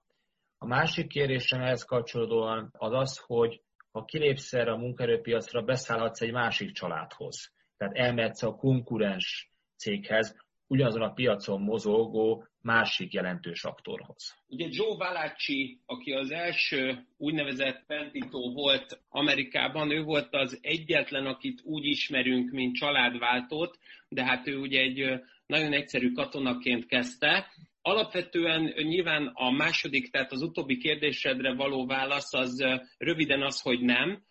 A 0.57 0.65
másik 0.65 1.07
kérdésem 1.07 1.61
ehhez 1.61 1.83
kapcsolódóan 1.83 2.69
az 2.77 2.93
az, 2.93 3.17
hogy 3.25 3.61
ha 3.91 4.05
kilépsz 4.05 4.53
erre 4.53 4.71
a 4.71 4.77
munkaerőpiacra, 4.77 5.61
beszállhatsz 5.61 6.21
egy 6.21 6.31
másik 6.31 6.71
családhoz. 6.71 7.53
Tehát 7.77 7.95
elmehetsz 7.95 8.43
a 8.43 8.55
konkurens 8.55 9.51
céghez, 9.75 10.35
ugyanazon 10.67 11.01
a 11.01 11.13
piacon 11.13 11.61
mozogó 11.61 12.45
másik 12.67 13.13
jelentős 13.13 13.63
aktorhoz. 13.63 14.35
Ugye 14.47 14.67
Joe 14.69 14.95
Valacci, 14.95 15.81
aki 15.85 16.11
az 16.11 16.31
első 16.31 17.07
úgynevezett 17.17 17.83
pentító 17.85 18.53
volt 18.53 19.01
Amerikában, 19.09 19.91
ő 19.91 20.03
volt 20.03 20.27
az 20.35 20.59
egyetlen, 20.61 21.25
akit 21.25 21.61
úgy 21.63 21.85
ismerünk, 21.85 22.51
mint 22.51 22.75
családváltót, 22.75 23.77
de 24.09 24.23
hát 24.23 24.47
ő 24.47 24.57
ugye 24.57 24.79
egy 24.79 25.21
nagyon 25.45 25.73
egyszerű 25.73 26.11
katonaként 26.11 26.85
kezdte. 26.85 27.51
Alapvetően 27.81 28.73
nyilván 28.75 29.31
a 29.33 29.51
második, 29.51 30.11
tehát 30.11 30.31
az 30.31 30.41
utóbbi 30.41 30.77
kérdésedre 30.77 31.53
való 31.53 31.85
válasz 31.85 32.33
az 32.33 32.65
röviden 32.97 33.41
az, 33.41 33.61
hogy 33.61 33.79
nem, 33.79 34.23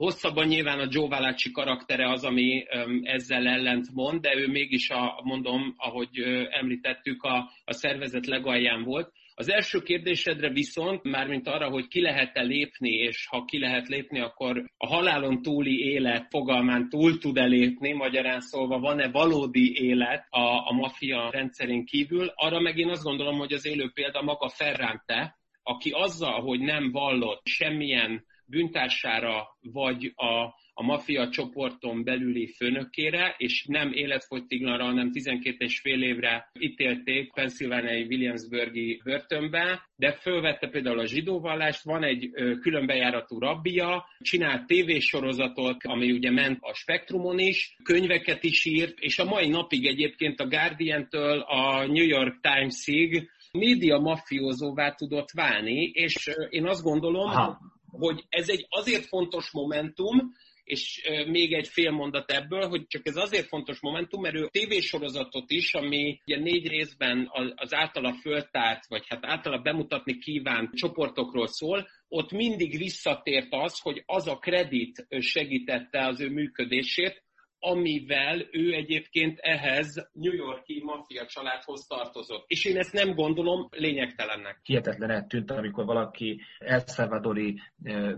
Hosszabban 0.00 0.46
nyilván 0.46 0.78
a 0.78 0.88
Joe 0.90 1.08
Valacci 1.08 1.50
karaktere 1.50 2.10
az, 2.10 2.24
ami 2.24 2.64
ezzel 3.02 3.46
ellent 3.46 3.92
mond, 3.92 4.20
de 4.20 4.36
ő 4.36 4.46
mégis, 4.46 4.90
a, 4.90 5.20
mondom, 5.24 5.74
ahogy 5.76 6.18
említettük, 6.50 7.22
a, 7.22 7.50
a 7.64 7.72
szervezet 7.72 8.26
legalján 8.26 8.82
volt. 8.82 9.12
Az 9.34 9.50
első 9.50 9.82
kérdésedre 9.82 10.50
viszont, 10.50 11.02
mármint 11.02 11.48
arra, 11.48 11.68
hogy 11.68 11.88
ki 11.88 12.00
lehet-e 12.00 12.42
lépni, 12.42 12.90
és 12.90 13.26
ha 13.26 13.44
ki 13.44 13.58
lehet 13.58 13.88
lépni, 13.88 14.20
akkor 14.20 14.64
a 14.76 14.86
halálon 14.86 15.42
túli 15.42 15.84
élet 15.84 16.26
fogalmán 16.30 16.88
túl 16.88 17.18
tud-e 17.18 17.44
lépni, 17.44 17.92
magyarán 17.92 18.40
szólva 18.40 18.78
van-e 18.78 19.10
valódi 19.10 19.84
élet 19.84 20.26
a, 20.30 20.68
a 20.68 20.72
maffia 20.72 21.30
rendszerén 21.30 21.84
kívül, 21.84 22.32
arra 22.34 22.60
meg 22.60 22.78
én 22.78 22.88
azt 22.88 23.02
gondolom, 23.02 23.38
hogy 23.38 23.52
az 23.52 23.66
élő 23.66 23.90
példa 23.94 24.22
maga 24.22 24.48
Ferrante, 24.48 25.38
aki 25.62 25.90
azzal, 25.90 26.40
hogy 26.40 26.60
nem 26.60 26.90
vallott 26.90 27.46
semmilyen 27.46 28.28
bűntársára 28.50 29.56
vagy 29.60 30.12
a, 30.14 30.54
a 30.72 30.82
maffia 30.82 31.28
csoporton 31.28 32.04
belüli 32.04 32.46
főnökére, 32.56 33.34
és 33.38 33.64
nem 33.68 33.92
életfogytiglanra, 33.92 34.84
hanem 34.84 35.12
12 35.12 35.64
és 35.64 35.80
fél 35.80 36.02
évre 36.02 36.50
ítélték 36.60 37.32
Pennsylvania 37.32 38.06
Williamsburgi 38.06 39.00
börtönbe, 39.04 39.88
de 39.96 40.12
fölvette 40.12 40.68
például 40.68 40.98
a 40.98 41.06
zsidóvallást, 41.06 41.84
van 41.84 42.04
egy 42.04 42.30
külön 42.60 42.86
bejáratú 42.86 43.38
rabbia, 43.38 44.06
csinált 44.18 44.66
tévésorozatot, 44.66 45.76
ami 45.84 46.12
ugye 46.12 46.30
ment 46.30 46.58
a 46.60 46.74
Spektrumon 46.74 47.38
is, 47.38 47.76
könyveket 47.82 48.44
is 48.44 48.64
írt, 48.64 48.98
és 48.98 49.18
a 49.18 49.24
mai 49.24 49.48
napig 49.48 49.86
egyébként 49.86 50.40
a 50.40 50.48
Guardian-től 50.48 51.40
a 51.40 51.86
New 51.86 52.06
York 52.06 52.40
Times-ig 52.40 53.30
média 53.52 53.98
mafiózóvá 53.98 54.94
tudott 54.94 55.30
válni, 55.30 55.90
és 55.92 56.30
én 56.48 56.66
azt 56.66 56.82
gondolom, 56.82 57.28
Aha. 57.28 57.58
Hogy 57.90 58.24
ez 58.28 58.48
egy 58.48 58.66
azért 58.68 59.06
fontos 59.06 59.50
momentum, 59.50 60.34
és 60.64 61.02
még 61.26 61.52
egy 61.52 61.68
fél 61.68 61.90
mondat 61.90 62.30
ebből, 62.30 62.68
hogy 62.68 62.86
csak 62.86 63.06
ez 63.06 63.16
azért 63.16 63.46
fontos 63.46 63.80
momentum, 63.80 64.20
mert 64.20 64.34
ő 64.34 64.48
tévésorozatot 64.50 65.50
is, 65.50 65.74
ami 65.74 66.20
ugye 66.26 66.38
négy 66.38 66.68
részben 66.68 67.30
az 67.54 67.74
általa 67.74 68.12
föltárt, 68.12 68.86
vagy 68.88 69.04
hát 69.08 69.24
általa 69.24 69.58
bemutatni 69.58 70.18
kívánt 70.18 70.74
csoportokról 70.74 71.46
szól, 71.46 71.88
ott 72.08 72.30
mindig 72.30 72.78
visszatért 72.78 73.48
az, 73.50 73.80
hogy 73.80 74.02
az 74.06 74.26
a 74.26 74.38
kredit 74.38 75.06
segítette 75.18 76.06
az 76.06 76.20
ő 76.20 76.30
működését, 76.30 77.22
amivel 77.60 78.46
ő 78.50 78.72
egyébként 78.72 79.38
ehhez 79.38 80.10
New 80.12 80.32
Yorki 80.32 80.82
maffia 80.84 81.26
családhoz 81.26 81.86
tartozott. 81.86 82.44
És 82.46 82.64
én 82.64 82.76
ezt 82.76 82.92
nem 82.92 83.14
gondolom 83.14 83.68
lényegtelennek. 83.70 84.60
Hihetetlen 84.62 85.28
tűnt, 85.28 85.50
amikor 85.50 85.84
valaki 85.84 86.40
El 86.58 86.84
Salvadori 86.86 87.60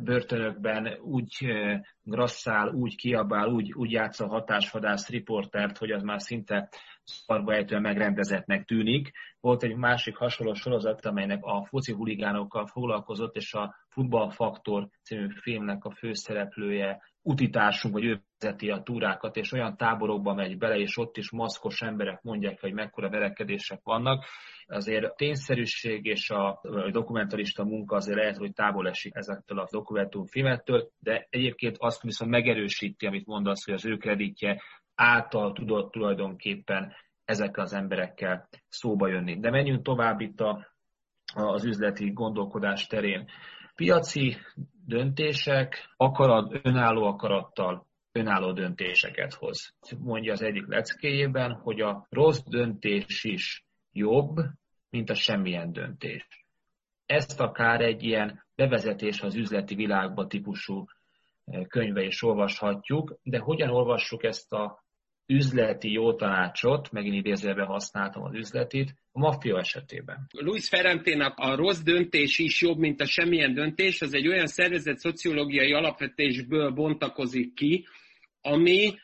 börtönökben 0.01 0.99
úgy 1.01 1.47
grasszál, 2.03 2.69
úgy 2.69 2.97
kiabál, 2.97 3.49
úgy, 3.49 3.73
úgy 3.73 3.91
játsza 3.91 4.25
a 4.25 4.29
hatásvadász 4.29 5.09
riportert, 5.09 5.79
hogy 5.79 5.91
az 5.91 6.03
már 6.03 6.21
szinte 6.21 6.69
szarba 7.05 7.55
ejtően 7.55 7.83
megrendezetnek 7.83 8.65
tűnik. 8.65 9.11
Volt 9.41 9.63
egy 9.63 9.77
másik 9.77 10.17
hasonló 10.17 10.55
sorozat, 10.55 11.07
amelynek 11.07 11.45
a 11.45 11.65
foci 11.65 11.93
huligánokkal 11.93 12.67
foglalkozott, 12.67 13.37
és 13.37 13.55
a 13.55 13.75
Futballfaktor 13.89 14.89
című 15.03 15.27
filmnek 15.41 15.85
a 15.85 15.91
főszereplője 15.91 17.03
utitársunk, 17.23 17.95
vagy 17.95 18.05
ő 18.05 18.23
vezeti 18.39 18.71
a 18.71 18.83
túrákat, 18.83 19.37
és 19.37 19.53
olyan 19.53 19.77
táborokba 19.77 20.35
megy 20.35 20.59
bele, 20.59 20.77
és 20.77 20.97
ott 20.97 21.17
is 21.17 21.31
maszkos 21.31 21.83
emberek 21.83 22.23
mondják, 22.23 22.61
hogy 22.61 22.73
mekkora 22.73 23.11
verekedések 23.11 23.81
vannak. 23.83 24.25
Azért 24.67 25.05
a 25.05 25.15
tényszerűség 25.17 26.05
és 26.05 26.31
a, 26.31 26.61
dokumentarista 26.91 27.65
munka 27.65 27.97
azért 27.97 28.19
lehet, 28.19 28.37
hogy 28.37 28.53
távol 28.53 28.89
esik 28.89 29.15
ezektől 29.15 29.59
a 29.59 29.69
dokumentumfilmettől, 29.71 30.89
de 30.99 31.27
egyébként 31.31 31.77
azt 31.79 32.03
viszont 32.03 32.31
megerősíti, 32.31 33.07
amit 33.07 33.27
mondasz, 33.27 33.65
hogy 33.65 33.75
az 33.75 33.87
ő 33.87 33.97
kreditje 33.97 34.63
által 34.95 35.53
tudott 35.53 35.93
tulajdonképpen 35.93 36.93
ezekkel 37.25 37.65
az 37.65 37.73
emberekkel 37.73 38.49
szóba 38.69 39.09
jönni. 39.09 39.41
De 39.41 39.51
menjünk 39.51 39.83
tovább 39.83 40.21
itt 40.21 40.41
a, 40.41 40.75
az 41.35 41.65
üzleti 41.65 42.11
gondolkodás 42.11 42.87
terén. 42.87 43.29
Piaci 43.75 44.37
döntések 44.87 45.95
akarat, 45.97 46.61
önálló 46.63 47.05
akarattal 47.05 47.87
önálló 48.13 48.53
döntéseket 48.53 49.35
hoz. 49.35 49.75
Mondja 49.99 50.33
az 50.33 50.43
egyik 50.43 50.67
leckéjében, 50.67 51.53
hogy 51.53 51.81
a 51.81 52.07
rossz 52.11 52.43
döntés 52.47 53.25
is 53.25 53.65
jobb, 53.93 54.37
mint 54.91 55.11
a 55.11 55.15
semmilyen 55.15 55.73
döntés. 55.73 56.47
Ezt 57.07 57.41
akár 57.41 57.81
egy 57.81 58.03
ilyen 58.03 58.45
bevezetés 58.55 59.21
az 59.21 59.35
üzleti 59.35 59.75
világba 59.75 60.27
típusú 60.27 60.85
eh, 61.45 61.65
könyve 61.67 62.03
is 62.03 62.23
olvashatjuk, 62.23 63.19
de 63.23 63.39
hogyan 63.39 63.69
olvassuk 63.69 64.25
ezt 64.25 64.53
a 64.53 64.85
üzleti 65.27 65.93
jó 65.93 66.15
tanácsot, 66.15 66.93
megint 66.93 67.15
idézőben 67.15 67.67
használtam 67.67 68.23
az 68.23 68.35
üzletit, 68.35 68.95
a 69.13 69.19
maffia 69.19 69.59
esetében. 69.59 70.27
Luis 70.31 70.69
Ferranténak 70.69 71.39
a 71.39 71.57
rossz 71.57 71.81
döntés 71.81 72.39
is 72.39 72.61
jobb, 72.61 72.79
mint 72.79 73.01
a 73.01 73.07
semmilyen 73.07 73.55
döntés, 73.55 74.03
az 74.03 74.15
egy 74.15 74.29
olyan 74.29 74.47
szervezet 74.47 74.99
szociológiai 74.99 75.73
alapvetésből 75.73 76.71
bontakozik 76.71 77.55
ki, 77.55 77.87
ami 78.41 78.95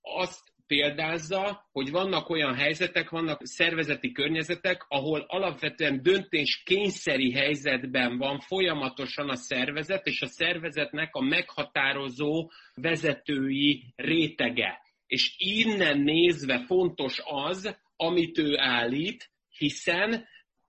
azt 0.00 0.52
példázza, 0.66 1.68
hogy 1.72 1.90
vannak 1.90 2.28
olyan 2.28 2.54
helyzetek, 2.54 3.10
vannak 3.10 3.40
szervezeti 3.46 4.12
környezetek, 4.12 4.84
ahol 4.88 5.24
alapvetően 5.26 6.02
döntés 6.02 6.62
kényszeri 6.64 7.32
helyzetben 7.32 8.18
van 8.18 8.38
folyamatosan 8.38 9.28
a 9.28 9.36
szervezet, 9.36 10.06
és 10.06 10.22
a 10.22 10.26
szervezetnek 10.26 11.14
a 11.14 11.20
meghatározó 11.20 12.50
vezetői 12.74 13.92
rétege. 13.96 14.83
És 15.06 15.34
innen 15.36 15.98
nézve 15.98 16.64
fontos 16.66 17.20
az, 17.24 17.76
amit 17.96 18.38
ő 18.38 18.54
állít, 18.58 19.30
hiszen 19.56 20.26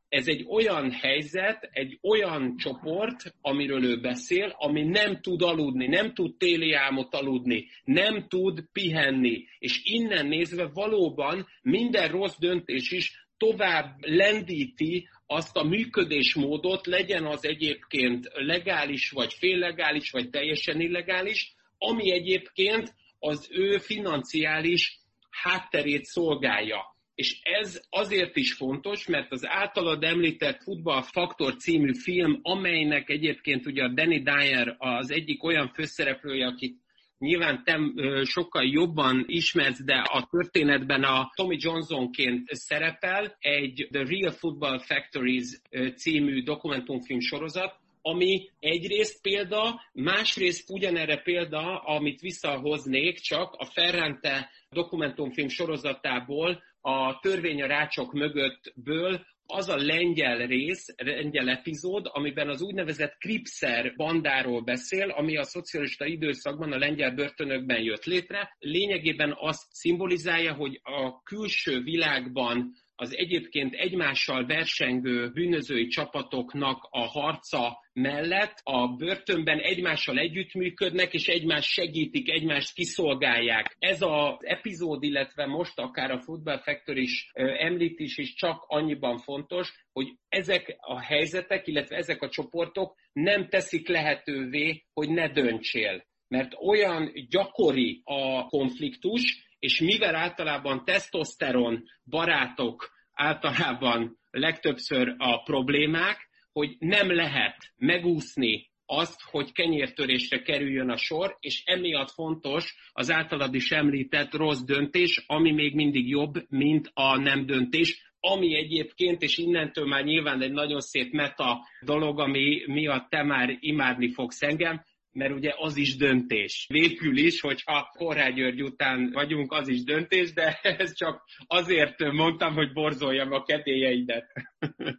ez 0.09 0.27
egy 0.27 0.45
olyan 0.49 0.91
helyzet, 0.91 1.69
egy 1.71 1.99
olyan 2.01 2.57
csoport, 2.57 3.35
amiről 3.41 3.83
ő 3.83 3.99
beszél, 3.99 4.55
ami 4.57 4.81
nem 4.81 5.21
tud 5.21 5.41
aludni, 5.41 5.87
nem 5.87 6.13
tud 6.13 6.37
téli 6.37 6.73
álmot 6.73 7.13
aludni, 7.13 7.67
nem 7.83 8.27
tud 8.27 8.63
pihenni. 8.71 9.45
És 9.59 9.79
innen 9.83 10.25
nézve 10.25 10.69
valóban 10.73 11.47
minden 11.61 12.07
rossz 12.07 12.37
döntés 12.39 12.91
is 12.91 13.27
tovább 13.37 13.95
lendíti 13.99 15.09
azt 15.25 15.55
a 15.57 15.63
működésmódot, 15.63 16.85
legyen 16.85 17.25
az 17.25 17.45
egyébként 17.45 18.29
legális, 18.33 19.09
vagy 19.09 19.33
féllegális, 19.33 20.11
vagy 20.11 20.29
teljesen 20.29 20.81
illegális, 20.81 21.53
ami 21.77 22.11
egyébként 22.11 22.93
az 23.25 23.49
ő 23.51 23.77
financiális 23.77 24.99
hátterét 25.29 26.03
szolgálja. 26.03 26.93
És 27.15 27.39
ez 27.41 27.81
azért 27.89 28.35
is 28.35 28.53
fontos, 28.53 29.07
mert 29.07 29.31
az 29.31 29.47
általad 29.47 30.03
említett 30.03 30.63
Futball 30.63 31.01
Faktor 31.01 31.55
című 31.55 31.93
film, 31.93 32.39
amelynek 32.41 33.09
egyébként 33.09 33.65
ugye 33.65 33.83
a 33.83 33.93
Danny 33.93 34.23
Dyer 34.23 34.75
az 34.77 35.11
egyik 35.11 35.43
olyan 35.43 35.71
főszereplője, 35.73 36.45
akit 36.45 36.83
nyilván 37.17 37.63
te 37.63 37.79
sokkal 38.23 38.65
jobban 38.65 39.23
ismersz, 39.27 39.83
de 39.83 39.95
a 39.95 40.27
történetben 40.31 41.03
a 41.03 41.31
Tommy 41.35 41.57
Johnsonként 41.59 42.47
szerepel 42.47 43.35
egy 43.39 43.87
The 43.91 44.03
Real 44.03 44.31
Football 44.31 44.79
Factories 44.79 45.61
című 45.95 46.43
dokumentumfilm 46.43 47.19
sorozat, 47.19 47.79
ami 48.07 48.49
egyrészt 48.59 49.21
példa, 49.21 49.81
másrészt 49.93 50.69
ugyanerre 50.69 51.21
példa, 51.21 51.79
amit 51.79 52.19
visszahoznék 52.19 53.19
csak 53.19 53.53
a 53.53 53.65
Ferrante 53.65 54.49
dokumentumfilm 54.69 55.47
sorozatából, 55.47 56.63
a 56.81 57.19
törvény 57.19 57.61
a 57.61 57.67
rácsok 57.67 58.13
mögöttből 58.13 59.25
az 59.45 59.69
a 59.69 59.75
lengyel 59.75 60.47
rész, 60.47 60.85
lengyel 60.97 61.49
epizód, 61.49 62.09
amiben 62.13 62.49
az 62.49 62.61
úgynevezett 62.61 63.17
Kripszer 63.17 63.95
bandáról 63.95 64.61
beszél, 64.61 65.09
ami 65.09 65.37
a 65.37 65.43
szocialista 65.43 66.05
időszakban 66.05 66.71
a 66.71 66.77
lengyel 66.77 67.11
börtönökben 67.11 67.81
jött 67.81 68.03
létre. 68.03 68.55
Lényegében 68.59 69.35
azt 69.39 69.65
szimbolizálja, 69.69 70.53
hogy 70.53 70.79
a 70.83 71.21
külső 71.21 71.81
világban 71.81 72.71
az 72.95 73.15
egyébként 73.15 73.73
egymással 73.73 74.45
versengő 74.45 75.29
bűnözői 75.31 75.87
csapatoknak 75.87 76.87
a 76.89 76.99
harca 76.99 77.83
mellett 77.95 78.59
a 78.63 78.87
börtönben 78.87 79.59
egymással 79.59 80.17
együttműködnek, 80.17 81.13
és 81.13 81.27
egymást 81.27 81.69
segítik, 81.69 82.31
egymást 82.31 82.73
kiszolgálják. 82.73 83.75
Ez 83.79 84.01
az 84.01 84.35
epizód, 84.39 85.03
illetve 85.03 85.45
most 85.45 85.79
akár 85.79 86.11
a 86.11 86.21
Football 86.21 86.61
Factory 86.61 87.01
is 87.01 87.29
említés 87.57 88.17
is 88.17 88.33
csak 88.33 88.63
annyiban 88.67 89.17
fontos, 89.17 89.73
hogy 89.93 90.07
ezek 90.29 90.75
a 90.77 90.99
helyzetek, 91.01 91.67
illetve 91.67 91.95
ezek 91.95 92.21
a 92.21 92.29
csoportok 92.29 92.95
nem 93.13 93.49
teszik 93.49 93.87
lehetővé, 93.87 94.83
hogy 94.93 95.09
ne 95.09 95.27
döntsél. 95.27 96.05
Mert 96.27 96.53
olyan 96.59 97.11
gyakori 97.29 98.01
a 98.03 98.45
konfliktus, 98.45 99.43
és 99.59 99.79
mivel 99.79 100.15
általában 100.15 100.83
tesztoszteron 100.85 101.83
barátok 102.05 102.91
általában 103.13 104.17
legtöbbször 104.31 105.15
a 105.17 105.43
problémák, 105.43 106.29
hogy 106.55 106.75
nem 106.79 107.11
lehet 107.15 107.57
megúszni 107.77 108.69
azt, 108.85 109.21
hogy 109.21 109.51
kenyértörésre 109.51 110.41
kerüljön 110.41 110.89
a 110.89 110.97
sor, 110.97 111.37
és 111.39 111.63
emiatt 111.65 112.11
fontos 112.11 112.75
az 112.91 113.11
általad 113.11 113.53
is 113.53 113.71
említett 113.71 114.33
rossz 114.33 114.61
döntés, 114.61 115.23
ami 115.27 115.51
még 115.51 115.75
mindig 115.75 116.09
jobb, 116.09 116.33
mint 116.49 116.91
a 116.93 117.17
nem 117.17 117.45
döntés, 117.45 118.13
ami 118.19 118.55
egyébként, 118.55 119.21
és 119.21 119.37
innentől 119.37 119.87
már 119.87 120.03
nyilván 120.03 120.41
egy 120.41 120.51
nagyon 120.51 120.79
szép 120.79 121.11
meta 121.11 121.67
dolog, 121.81 122.19
ami 122.19 122.63
miatt 122.65 123.09
te 123.09 123.23
már 123.23 123.57
imádni 123.59 124.13
fogsz 124.13 124.41
engem, 124.41 124.83
mert 125.15 125.33
ugye 125.33 125.53
az 125.57 125.77
is 125.77 125.97
döntés. 125.97 126.65
Végül 126.69 127.17
is, 127.17 127.41
hogyha 127.41 127.89
Korrágy 127.97 128.33
György 128.33 128.61
után 128.61 129.09
vagyunk, 129.13 129.51
az 129.51 129.67
is 129.67 129.83
döntés, 129.83 130.33
de 130.33 130.59
ez 130.77 130.93
csak 130.93 131.23
azért 131.47 132.11
mondtam, 132.11 132.53
hogy 132.53 132.73
borzoljam 132.73 133.31
a 133.31 133.43
kedélyeidet. 133.43 134.25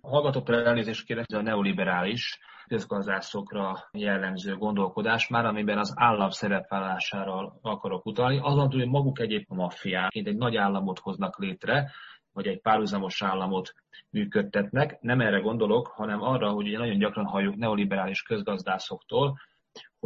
A 0.00 0.08
hallgatóktól 0.08 0.66
elnézést 0.66 1.06
kérek, 1.06 1.24
ez 1.28 1.38
a 1.38 1.42
neoliberális 1.42 2.38
közgazdászokra 2.66 3.88
jellemző 3.92 4.54
gondolkodás 4.54 5.28
már, 5.28 5.44
amiben 5.44 5.78
az 5.78 5.92
állam 5.96 6.30
szerepvállására 6.30 7.58
akarok 7.62 8.06
utalni. 8.06 8.38
Azon 8.42 8.68
túl, 8.68 8.80
hogy 8.80 8.88
maguk 8.88 9.20
egyébként 9.20 9.60
maffiáként 9.60 10.26
egy 10.26 10.36
nagy 10.36 10.56
államot 10.56 10.98
hoznak 10.98 11.38
létre, 11.38 11.90
vagy 12.32 12.46
egy 12.46 12.60
párhuzamos 12.60 13.22
államot 13.22 13.74
működtetnek. 14.10 15.00
Nem 15.00 15.20
erre 15.20 15.38
gondolok, 15.38 15.86
hanem 15.86 16.22
arra, 16.22 16.50
hogy 16.50 16.66
ugye 16.66 16.78
nagyon 16.78 16.98
gyakran 16.98 17.24
halljuk 17.24 17.56
neoliberális 17.56 18.22
közgazdászoktól, 18.22 19.38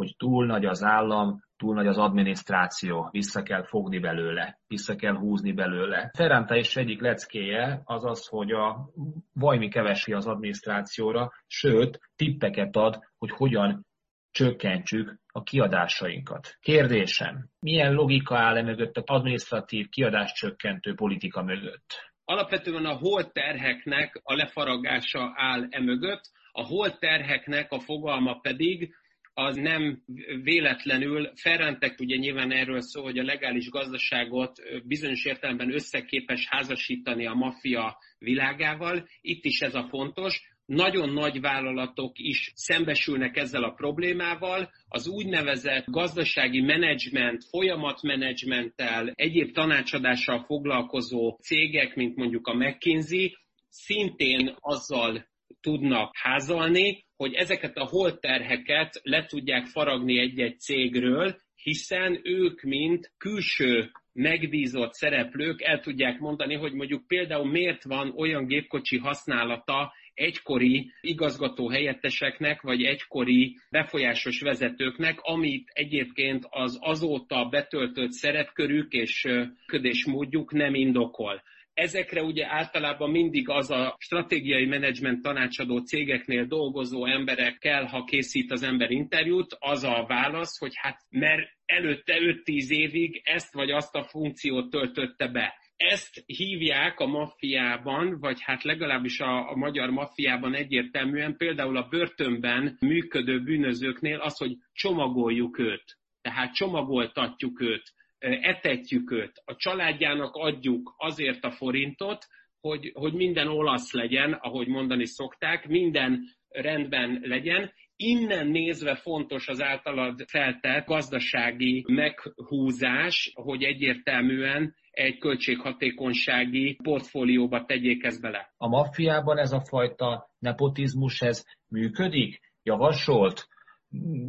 hogy 0.01 0.15
túl 0.17 0.45
nagy 0.45 0.65
az 0.65 0.83
állam, 0.83 1.43
túl 1.57 1.75
nagy 1.75 1.87
az 1.87 1.97
adminisztráció, 1.97 3.09
vissza 3.11 3.43
kell 3.43 3.63
fogni 3.63 3.99
belőle, 3.99 4.59
vissza 4.67 4.95
kell 4.95 5.15
húzni 5.15 5.51
belőle. 5.51 6.11
Ferrante 6.13 6.57
is 6.57 6.75
egyik 6.75 7.01
leckéje 7.01 7.81
az 7.83 8.05
az, 8.05 8.27
hogy 8.27 8.51
a 8.51 8.89
vajmi 9.33 9.69
kevesi 9.69 10.13
az 10.13 10.27
adminisztrációra, 10.27 11.31
sőt, 11.47 11.99
tippeket 12.15 12.75
ad, 12.75 12.99
hogy 13.17 13.29
hogyan 13.31 13.85
csökkentsük 14.31 15.19
a 15.27 15.43
kiadásainkat. 15.43 16.57
Kérdésem, 16.59 17.49
milyen 17.59 17.93
logika 17.93 18.37
áll 18.37 18.57
e 18.57 18.61
mögött 18.61 18.97
az 18.97 19.03
adminisztratív 19.05 19.89
kiadáscsökkentő 19.89 20.93
politika 20.93 21.43
mögött? 21.43 22.11
Alapvetően 22.25 22.85
a 22.85 22.93
holt 22.93 23.33
terheknek 23.33 24.19
a 24.23 24.33
lefaragása 24.33 25.33
áll 25.35 25.67
e 25.69 25.79
mögött, 25.79 26.21
a 26.51 26.63
holt 26.65 26.99
terheknek 26.99 27.71
a 27.71 27.79
fogalma 27.79 28.39
pedig 28.39 28.95
az 29.33 29.55
nem 29.55 30.03
véletlenül, 30.43 31.31
Ferrantek 31.35 31.99
ugye 31.99 32.15
nyilván 32.15 32.51
erről 32.51 32.81
szól, 32.81 33.03
hogy 33.03 33.19
a 33.19 33.23
legális 33.23 33.69
gazdaságot 33.69 34.61
bizonyos 34.83 35.25
értelemben 35.25 35.73
összeképes 35.73 36.47
házasítani 36.49 37.25
a 37.25 37.33
maffia 37.33 37.97
világával. 38.19 39.07
Itt 39.21 39.45
is 39.45 39.61
ez 39.61 39.75
a 39.75 39.87
fontos. 39.89 40.49
Nagyon 40.65 41.09
nagy 41.09 41.41
vállalatok 41.41 42.19
is 42.19 42.51
szembesülnek 42.55 43.37
ezzel 43.37 43.63
a 43.63 43.73
problémával. 43.73 44.71
Az 44.87 45.07
úgynevezett 45.07 45.85
gazdasági 45.85 46.61
menedzsment, 46.61 47.43
folyamatmenedzsmenttel, 47.49 49.11
egyéb 49.15 49.51
tanácsadással 49.51 50.43
foglalkozó 50.43 51.37
cégek, 51.41 51.95
mint 51.95 52.15
mondjuk 52.15 52.47
a 52.47 52.53
McKinsey, 52.53 53.35
szintén 53.69 54.55
azzal 54.59 55.29
tudnak 55.61 56.11
házalni, 56.17 57.05
hogy 57.21 57.33
ezeket 57.33 57.77
a 57.77 57.85
holterheket 57.85 58.99
le 59.03 59.25
tudják 59.25 59.65
faragni 59.65 60.19
egy-egy 60.19 60.59
cégről, 60.59 61.35
hiszen 61.63 62.19
ők, 62.23 62.61
mint 62.61 63.11
külső 63.17 63.91
megbízott 64.13 64.93
szereplők 64.93 65.61
el 65.61 65.79
tudják 65.79 66.19
mondani, 66.19 66.55
hogy 66.55 66.73
mondjuk 66.73 67.07
például 67.07 67.51
miért 67.51 67.83
van 67.83 68.13
olyan 68.17 68.45
gépkocsi 68.45 68.97
használata 68.97 69.93
egykori 70.13 70.91
igazgató 71.01 71.69
helyetteseknek, 71.69 72.61
vagy 72.61 72.83
egykori 72.83 73.57
befolyásos 73.69 74.41
vezetőknek, 74.41 75.19
amit 75.21 75.69
egyébként 75.73 76.47
az 76.49 76.77
azóta 76.81 77.45
betöltött 77.45 78.11
szerepkörük 78.11 78.91
és 78.91 79.27
ködésmódjuk 79.65 80.51
nem 80.51 80.73
indokol. 80.73 81.41
Ezekre 81.73 82.23
ugye 82.23 82.47
általában 82.47 83.09
mindig 83.09 83.49
az 83.49 83.69
a 83.71 83.95
stratégiai 83.99 84.65
menedzsment 84.65 85.21
tanácsadó 85.21 85.79
cégeknél 85.79 86.45
dolgozó 86.45 87.05
emberekkel, 87.05 87.85
ha 87.85 88.03
készít 88.03 88.51
az 88.51 88.63
ember 88.63 88.91
interjút, 88.91 89.55
az 89.59 89.83
a 89.83 90.05
válasz, 90.07 90.57
hogy 90.59 90.71
hát 90.75 90.99
mert 91.09 91.49
előtte 91.65 92.13
5-10 92.19 92.69
évig 92.69 93.21
ezt 93.23 93.53
vagy 93.53 93.71
azt 93.71 93.95
a 93.95 94.03
funkciót 94.03 94.69
töltötte 94.69 95.27
be. 95.27 95.53
Ezt 95.75 96.23
hívják 96.25 96.99
a 96.99 97.05
maffiában, 97.05 98.19
vagy 98.19 98.41
hát 98.41 98.63
legalábbis 98.63 99.19
a, 99.19 99.49
a 99.49 99.55
magyar 99.55 99.89
maffiában 99.89 100.55
egyértelműen, 100.55 101.37
például 101.37 101.77
a 101.77 101.87
börtönben 101.87 102.77
működő 102.79 103.43
bűnözőknél 103.43 104.19
az, 104.19 104.37
hogy 104.37 104.57
csomagoljuk 104.73 105.59
őt. 105.59 105.97
Tehát 106.21 106.53
csomagoltatjuk 106.53 107.61
őt 107.61 107.93
etetjük 108.21 109.11
őt, 109.11 109.41
a 109.45 109.55
családjának 109.55 110.35
adjuk 110.35 110.93
azért 110.97 111.43
a 111.43 111.51
forintot, 111.51 112.27
hogy, 112.59 112.91
hogy 112.93 113.13
minden 113.13 113.47
olasz 113.47 113.93
legyen, 113.93 114.33
ahogy 114.33 114.67
mondani 114.67 115.05
szokták, 115.05 115.67
minden 115.67 116.23
rendben 116.49 117.19
legyen. 117.23 117.71
Innen 117.95 118.47
nézve 118.47 118.95
fontos 118.95 119.47
az 119.47 119.61
általad 119.61 120.23
feltett 120.27 120.85
gazdasági 120.85 121.85
meghúzás, 121.87 123.31
hogy 123.33 123.63
egyértelműen 123.63 124.75
egy 124.91 125.17
költséghatékonysági 125.17 126.77
portfólióba 126.83 127.65
tegyék 127.65 128.03
ezt 128.03 128.21
bele. 128.21 128.53
A 128.57 128.67
maffiában 128.67 129.37
ez 129.37 129.51
a 129.51 129.65
fajta 129.69 130.29
nepotizmus, 130.39 131.21
ez 131.21 131.45
működik? 131.67 132.39
Javasolt? 132.63 133.47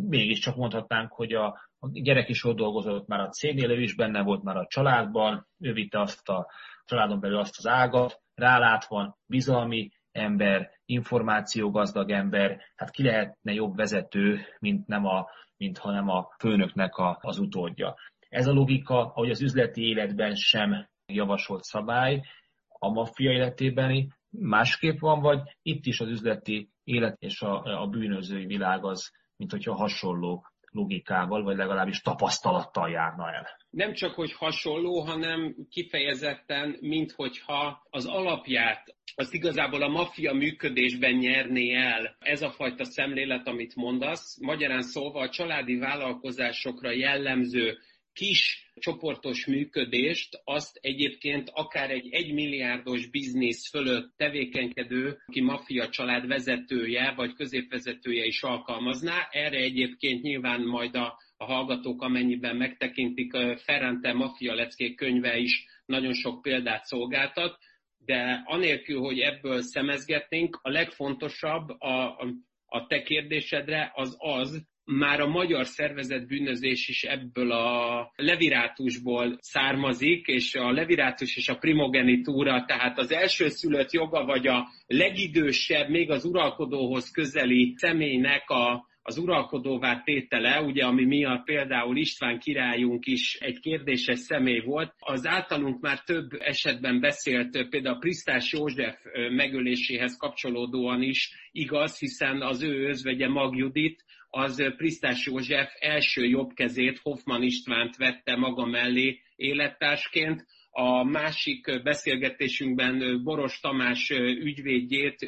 Mégiscsak 0.08 0.56
mondhatnánk, 0.56 1.12
hogy 1.12 1.32
a 1.32 1.70
a 1.84 1.88
gyerek 1.92 2.28
is 2.28 2.44
ott 2.44 2.56
dolgozott 2.56 3.06
már 3.06 3.20
a 3.20 3.28
cégnél, 3.28 3.70
ő 3.70 3.80
is 3.80 3.94
benne 3.94 4.22
volt 4.22 4.42
már 4.42 4.56
a 4.56 4.66
családban, 4.68 5.46
ő 5.58 5.72
vitte 5.72 6.00
azt 6.00 6.28
a 6.28 6.46
családon 6.84 7.20
belül 7.20 7.38
azt 7.38 7.58
az 7.58 7.66
ágat, 7.66 8.20
rálátva 8.34 9.18
bizalmi 9.26 9.90
ember, 10.12 10.70
információgazdag 10.84 12.10
ember, 12.10 12.60
hát 12.76 12.90
ki 12.90 13.02
lehetne 13.02 13.52
jobb 13.52 13.76
vezető, 13.76 14.40
mint, 14.58 14.86
nem 14.86 15.06
a, 15.06 15.26
mint 15.56 15.78
hanem 15.78 16.08
a 16.08 16.28
főnöknek 16.38 16.96
a, 16.96 17.18
az 17.20 17.38
utódja. 17.38 17.94
Ez 18.28 18.46
a 18.46 18.52
logika, 18.52 18.98
ahogy 18.98 19.30
az 19.30 19.42
üzleti 19.42 19.82
életben 19.82 20.34
sem 20.34 20.88
javasolt 21.06 21.62
szabály, 21.62 22.20
a 22.68 22.88
maffia 22.88 23.30
életében 23.30 24.14
másképp 24.30 24.98
van, 24.98 25.20
vagy 25.20 25.40
itt 25.62 25.86
is 25.86 26.00
az 26.00 26.08
üzleti 26.08 26.70
élet 26.84 27.16
és 27.18 27.40
a, 27.40 27.82
a 27.82 27.86
bűnözői 27.86 28.46
világ 28.46 28.84
az, 28.84 29.12
mint 29.36 29.50
hogyha 29.50 29.74
hasonló 29.74 30.46
logikával, 30.72 31.42
vagy 31.42 31.56
legalábbis 31.56 32.00
tapasztalattal 32.00 32.90
járna 32.90 33.32
el. 33.32 33.48
Nem 33.70 33.92
csak, 33.92 34.14
hogy 34.14 34.32
hasonló, 34.32 35.00
hanem 35.00 35.54
kifejezetten, 35.70 36.76
minthogyha 36.80 37.86
az 37.90 38.06
alapját 38.06 38.94
az 39.14 39.34
igazából 39.34 39.82
a 39.82 39.88
maffia 39.88 40.32
működésben 40.32 41.12
nyerné 41.12 41.74
el 41.74 42.16
ez 42.18 42.42
a 42.42 42.50
fajta 42.50 42.84
szemlélet, 42.84 43.46
amit 43.46 43.74
mondasz. 43.74 44.38
Magyarán 44.40 44.82
szólva 44.82 45.20
a 45.20 45.28
családi 45.28 45.76
vállalkozásokra 45.76 46.90
jellemző 46.90 47.78
kis 48.12 48.70
csoportos 48.74 49.46
működést, 49.46 50.40
azt 50.44 50.78
egyébként 50.80 51.50
akár 51.52 51.90
egy 51.90 52.08
egymilliárdos 52.10 53.06
biznisz 53.06 53.70
fölött 53.70 54.12
tevékenykedő, 54.16 55.18
aki 55.26 55.40
maffia 55.40 55.88
család 55.88 56.26
vezetője 56.26 57.12
vagy 57.16 57.34
középvezetője 57.34 58.24
is 58.24 58.42
alkalmazná. 58.42 59.28
Erre 59.30 59.58
egyébként 59.58 60.22
nyilván 60.22 60.60
majd 60.60 60.96
a, 60.96 61.18
a 61.36 61.44
hallgatók, 61.44 62.02
amennyiben 62.02 62.56
megtekintik, 62.56 63.32
Ferrante 63.56 64.12
Mafia 64.12 64.54
leckék 64.54 64.96
könyve 64.96 65.36
is 65.36 65.64
nagyon 65.86 66.12
sok 66.12 66.42
példát 66.42 66.84
szolgáltat, 66.84 67.58
de 68.04 68.42
anélkül, 68.44 69.00
hogy 69.00 69.18
ebből 69.18 69.62
szemezgetnénk, 69.62 70.58
a 70.62 70.70
legfontosabb 70.70 71.68
a, 71.68 72.18
a 72.66 72.86
te 72.86 73.02
kérdésedre 73.02 73.92
az 73.94 74.16
az, 74.18 74.66
már 74.84 75.20
a 75.20 75.26
magyar 75.28 75.66
szervezet 75.66 76.26
bűnözés 76.26 76.88
is 76.88 77.02
ebből 77.02 77.52
a 77.52 78.12
levirátusból 78.16 79.36
származik, 79.40 80.26
és 80.26 80.54
a 80.54 80.72
levirátus 80.72 81.36
és 81.36 81.48
a 81.48 81.56
primogenitúra, 81.56 82.64
tehát 82.64 82.98
az 82.98 83.12
elsőszülött 83.12 83.92
joga, 83.92 84.24
vagy 84.24 84.46
a 84.46 84.68
legidősebb, 84.86 85.88
még 85.88 86.10
az 86.10 86.24
uralkodóhoz 86.24 87.10
közeli 87.10 87.74
személynek 87.76 88.50
a, 88.50 88.90
az 89.02 89.18
uralkodóvá 89.18 90.02
tétele, 90.04 90.60
ugye, 90.60 90.84
ami 90.84 91.04
miatt 91.04 91.44
például 91.44 91.96
István 91.96 92.38
királyunk 92.38 93.06
is 93.06 93.34
egy 93.40 93.60
kérdéses 93.60 94.18
személy 94.18 94.60
volt, 94.60 94.94
az 94.98 95.26
általunk 95.26 95.80
már 95.80 96.00
több 96.04 96.30
esetben 96.38 97.00
beszélt, 97.00 97.68
például 97.68 97.98
Prisztás 97.98 98.52
József 98.52 98.96
megöléséhez 99.30 100.16
kapcsolódóan 100.16 101.02
is 101.02 101.30
igaz, 101.52 101.98
hiszen 101.98 102.42
az 102.42 102.62
ő 102.62 102.88
özvegye 102.88 103.28
Mag 103.28 103.56
Judit, 103.56 104.04
az 104.34 104.72
Prisztás 104.76 105.26
József 105.26 105.72
első 105.78 106.24
jobb 106.24 106.52
kezét 106.54 106.98
Hoffman 106.98 107.42
Istvánt 107.42 107.96
vette 107.96 108.36
maga 108.36 108.66
mellé 108.66 109.20
élettársként, 109.36 110.46
a 110.74 111.04
másik 111.04 111.82
beszélgetésünkben 111.82 113.22
Boros 113.22 113.60
Tamás 113.60 114.10
ügyvédjét, 114.40 115.26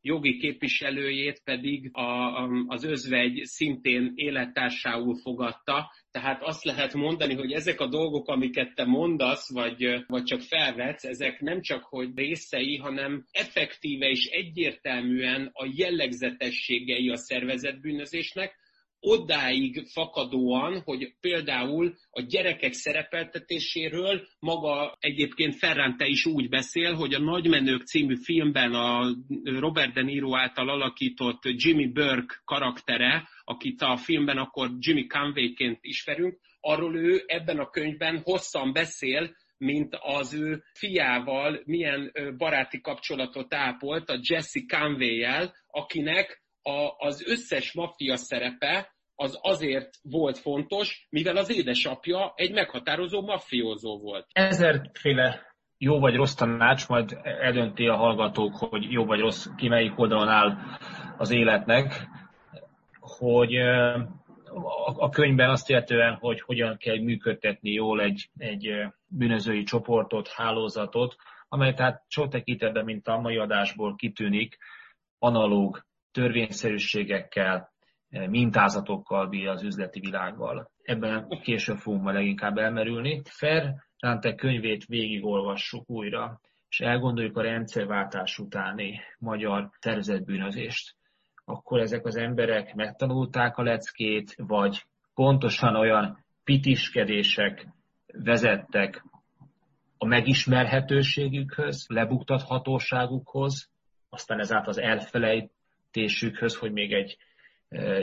jogi 0.00 0.36
képviselőjét 0.36 1.40
pedig 1.44 1.90
a, 1.92 2.42
az 2.66 2.84
özvegy 2.84 3.40
szintén 3.44 4.12
élettársául 4.14 5.16
fogadta. 5.16 5.90
Tehát 6.10 6.42
azt 6.42 6.64
lehet 6.64 6.94
mondani, 6.94 7.34
hogy 7.34 7.52
ezek 7.52 7.80
a 7.80 7.88
dolgok, 7.88 8.28
amiket 8.28 8.74
te 8.74 8.84
mondasz, 8.84 9.52
vagy, 9.52 10.04
vagy 10.06 10.24
csak 10.24 10.40
felvetsz, 10.40 11.04
ezek 11.04 11.40
nem 11.40 11.60
csak 11.60 11.82
hogy 11.84 12.10
részei, 12.14 12.76
hanem 12.76 13.24
effektíve 13.30 14.06
és 14.06 14.24
egyértelműen 14.24 15.50
a 15.52 15.72
jellegzetességei 15.76 17.08
a 17.08 17.16
szervezetbűnözésnek, 17.16 18.62
odáig 19.04 19.86
fakadóan, 19.92 20.80
hogy 20.84 21.14
például 21.20 21.94
a 22.10 22.20
gyerekek 22.20 22.72
szerepeltetéséről 22.72 24.26
maga 24.38 24.96
egyébként 25.00 25.54
Ferrante 25.54 26.06
is 26.06 26.26
úgy 26.26 26.48
beszél, 26.48 26.94
hogy 26.94 27.14
a 27.14 27.18
Nagymenők 27.18 27.82
című 27.82 28.16
filmben 28.16 28.72
a 28.72 29.14
Robert 29.44 29.92
De 29.92 30.02
Niro 30.02 30.36
által 30.36 30.68
alakított 30.68 31.42
Jimmy 31.42 31.86
Burke 31.86 32.34
karaktere, 32.44 33.28
akit 33.44 33.80
a 33.82 33.96
filmben 33.96 34.38
akkor 34.38 34.70
Jimmy 34.78 35.06
Conway-ként 35.06 35.78
ismerünk, 35.80 36.38
arról 36.60 36.96
ő 36.96 37.22
ebben 37.26 37.58
a 37.58 37.70
könyvben 37.70 38.20
hosszan 38.22 38.72
beszél, 38.72 39.36
mint 39.58 39.96
az 40.00 40.34
ő 40.34 40.62
fiával 40.72 41.60
milyen 41.64 42.12
baráti 42.36 42.80
kapcsolatot 42.80 43.54
ápolt 43.54 44.08
a 44.08 44.20
Jesse 44.22 44.60
Conway-jel, 44.68 45.54
akinek 45.66 46.42
a, 46.62 47.06
az 47.06 47.24
összes 47.26 47.72
maffia 47.72 48.16
szerepe 48.16 48.93
az 49.16 49.38
azért 49.42 49.90
volt 50.02 50.38
fontos, 50.38 51.06
mivel 51.10 51.36
az 51.36 51.50
édesapja 51.50 52.32
egy 52.36 52.52
meghatározó 52.52 53.22
maffiózó 53.22 53.98
volt. 53.98 54.26
Ezerféle 54.32 55.54
jó 55.78 55.98
vagy 55.98 56.14
rossz 56.14 56.34
tanács, 56.34 56.88
majd 56.88 57.18
eldönti 57.22 57.86
a 57.86 57.96
hallgatók, 57.96 58.54
hogy 58.54 58.92
jó 58.92 59.04
vagy 59.04 59.20
rossz, 59.20 59.46
ki 59.56 59.68
melyik 59.68 59.98
oldalon 59.98 60.28
áll 60.28 60.56
az 61.18 61.30
életnek, 61.30 62.08
hogy 63.00 63.54
a 64.96 65.08
könyvben 65.08 65.50
azt 65.50 65.70
illetően, 65.70 66.14
hogy 66.14 66.40
hogyan 66.40 66.76
kell 66.76 66.98
működtetni 66.98 67.70
jól 67.70 68.00
egy, 68.00 68.30
egy 68.36 68.70
bűnözői 69.06 69.62
csoportot, 69.62 70.28
hálózatot, 70.28 71.16
amely 71.48 71.74
tehát 71.74 72.02
sok 72.08 72.28
tekintetben, 72.28 72.84
mint 72.84 73.08
a 73.08 73.20
mai 73.20 73.36
adásból 73.36 73.96
kitűnik, 73.96 74.58
analóg 75.18 75.84
törvényszerűségekkel, 76.12 77.73
mintázatokkal 78.28 79.26
bír 79.26 79.48
az 79.48 79.62
üzleti 79.62 80.00
világgal. 80.00 80.70
Ebben 80.82 81.28
később 81.42 81.76
fogunk 81.76 82.02
majd 82.02 82.16
leginkább 82.16 82.56
elmerülni. 82.56 83.22
Ferrante 83.24 84.34
könyvét 84.34 84.84
végigolvassuk 84.84 85.90
újra, 85.90 86.40
és 86.68 86.80
elgondoljuk 86.80 87.36
a 87.36 87.42
rendszerváltás 87.42 88.38
utáni 88.38 89.00
magyar 89.18 89.70
tervezetbűnözést. 89.78 90.96
Akkor 91.44 91.80
ezek 91.80 92.06
az 92.06 92.16
emberek 92.16 92.74
megtanulták 92.74 93.56
a 93.56 93.62
leckét, 93.62 94.34
vagy 94.36 94.84
pontosan 95.14 95.76
olyan 95.76 96.24
pitiskedések 96.44 97.66
vezettek 98.06 99.04
a 99.98 100.06
megismerhetőségükhöz, 100.06 101.86
lebuktathatóságukhoz, 101.88 103.70
aztán 104.08 104.40
ezáltal 104.40 104.68
az 104.68 104.78
elfelejtésükhöz, 104.78 106.56
hogy 106.56 106.72
még 106.72 106.92
egy 106.92 107.16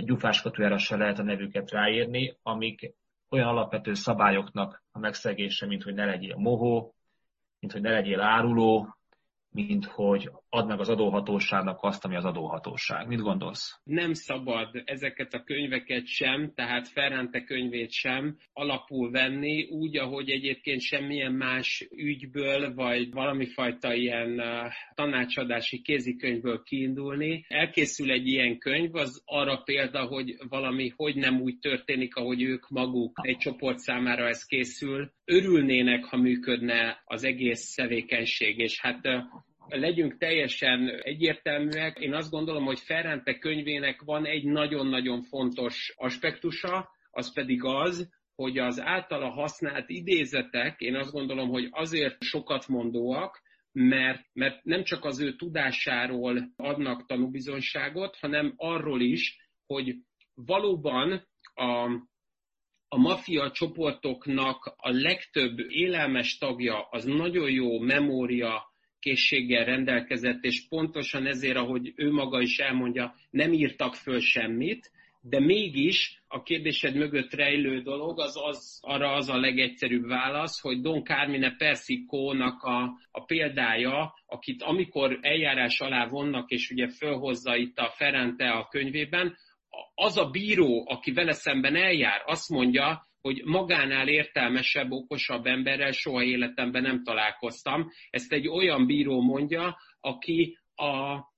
gyufáskatujára 0.04 0.78
se 0.78 0.96
lehet 0.96 1.20
a 1.20 1.24
nevüket 1.24 1.72
ráírni, 1.72 2.38
amik 2.42 2.94
olyan 3.30 3.48
alapvető 3.48 3.94
szabályoknak 3.94 4.84
a 4.92 5.00
megszegése, 5.00 5.66
mint 5.66 5.84
hogy 5.84 5.94
ne 5.94 6.06
legyél 6.06 6.36
mohó, 6.36 6.96
mint 7.60 7.74
hogy 7.74 7.82
ne 7.82 7.92
legyél 7.92 8.22
áruló, 8.22 8.98
mint 9.50 9.86
hogy 9.86 10.32
add 10.54 10.68
meg 10.68 10.80
az 10.80 10.90
adóhatóságnak 10.90 11.78
azt, 11.82 12.06
ami 12.06 12.16
az 12.16 12.26
adóhatóság. 12.26 13.08
Mit 13.08 13.20
gondolsz? 13.20 13.80
Nem 13.84 14.14
szabad 14.14 14.82
ezeket 14.86 15.34
a 15.34 15.44
könyveket 15.44 16.06
sem, 16.06 16.54
tehát 16.56 16.88
Ferrante 16.88 17.44
könyvét 17.44 17.92
sem 17.92 18.38
alapul 18.54 19.12
venni, 19.12 19.64
úgy, 19.64 19.98
ahogy 19.98 20.30
egyébként 20.30 20.82
semmilyen 20.82 21.32
más 21.32 21.88
ügyből, 21.96 22.74
vagy 22.74 23.12
valami 23.12 23.46
fajta 23.46 23.94
ilyen 23.94 24.40
uh, 24.40 24.72
tanácsadási 24.94 25.82
kézikönyvből 25.82 26.64
kiindulni. 26.64 27.46
Elkészül 27.48 28.12
egy 28.12 28.28
ilyen 28.28 28.58
könyv, 28.58 28.96
az 28.96 29.22
arra 29.26 29.58
példa, 29.58 30.06
hogy 30.06 30.36
valami 30.50 30.94
hogy 30.96 31.16
nem 31.16 31.42
úgy 31.42 31.60
történik, 31.60 32.16
ahogy 32.16 32.42
ők 32.42 32.70
maguk 32.70 33.20
egy 33.22 33.38
csoport 33.38 33.78
számára 33.78 34.28
ez 34.28 34.46
készül. 34.46 35.12
Örülnének, 35.26 36.04
ha 36.04 36.18
működne 36.18 37.02
az 37.06 37.24
egész 37.24 37.74
tevékenység, 37.74 38.58
és 38.60 38.82
hát 38.82 39.08
uh, 39.08 39.24
legyünk 39.68 40.18
teljesen 40.18 40.90
egyértelműek. 41.02 42.00
Én 42.00 42.14
azt 42.14 42.32
gondolom, 42.32 42.64
hogy 42.66 42.80
Ferrante 42.80 43.38
könyvének 43.38 44.02
van 44.02 44.26
egy 44.26 44.44
nagyon-nagyon 44.44 45.22
fontos 45.22 45.94
aspektusa, 45.96 46.90
az 47.12 47.34
pedig 47.34 47.64
az, 47.64 48.10
hogy 48.36 48.58
az 48.58 48.82
általa 48.82 49.30
használt 49.30 49.90
idézetek, 49.90 50.80
én 50.80 50.96
azt 50.96 51.12
gondolom, 51.12 51.50
hogy 51.50 51.68
azért 51.72 52.24
sokat 52.24 52.68
mondóak, 52.68 53.42
mert, 53.72 54.26
mert 54.34 54.64
nem 54.64 54.84
csak 54.84 55.06
az 55.06 55.20
ő 55.20 55.36
tudásáról 55.36 56.52
adnak 56.56 57.06
tanúbizonyságot, 57.06 58.18
hanem 58.20 58.54
arról 58.56 59.02
is, 59.02 59.50
hogy 59.66 59.96
valóban 60.34 61.28
a, 61.54 61.90
a 62.88 62.98
maffia 62.98 63.52
csoportoknak 63.52 64.74
a 64.78 64.90
legtöbb 64.90 65.60
élelmes 65.60 66.38
tagja 66.38 66.88
az 66.90 67.04
nagyon 67.04 67.52
jó 67.52 67.80
memória 67.80 68.71
készséggel 69.02 69.66
rendelkezett, 69.66 70.44
és 70.44 70.68
pontosan 70.70 71.26
ezért, 71.26 71.58
ahogy 71.58 71.94
ő 71.96 72.12
maga 72.12 72.42
is 72.42 72.58
elmondja, 72.58 73.16
nem 73.30 73.54
írtak 73.54 73.96
föl 73.96 74.20
semmit, 74.20 74.92
de 75.22 75.40
mégis 75.40 76.22
a 76.28 76.44
kérdésed 76.44 76.96
mögött 76.96 77.34
rejlő 77.34 77.82
dolog 77.82 78.20
az, 78.20 78.38
az 78.44 78.80
arra 78.82 79.12
az 79.14 79.30
a 79.30 79.40
legegyszerűbb 79.40 80.08
válasz, 80.08 80.62
hogy 80.62 80.82
Don 80.82 81.04
Carmine 81.04 81.56
Persico-nak 81.56 82.64
a, 82.64 82.98
a 83.12 83.24
példája, 83.24 84.14
akit 84.26 84.62
amikor 84.62 85.20
eljárás 85.22 85.80
alá 85.80 86.08
vonnak, 86.08 86.50
és 86.50 86.70
ugye 86.70 86.88
fölhozza 86.88 87.56
itt 87.56 87.78
a 87.78 87.94
Ferente 87.96 88.50
a 88.50 88.68
könyvében, 88.68 89.38
az 89.96 90.18
a 90.18 90.30
bíró, 90.30 90.86
aki 90.88 91.12
vele 91.12 91.34
szemben 91.34 91.76
eljár, 91.76 92.22
azt 92.26 92.50
mondja, 92.50 93.06
hogy 93.22 93.42
magánál 93.46 94.08
értelmesebb, 94.08 94.92
okosabb 94.92 95.46
emberrel 95.46 95.92
soha 95.92 96.24
életemben 96.24 96.82
nem 96.82 97.04
találkoztam. 97.04 97.90
Ezt 98.10 98.34
egy 98.34 98.48
olyan 98.48 98.86
bíró 98.86 99.22
mondja, 99.22 99.78
aki 100.00 100.58
a, 100.76 100.86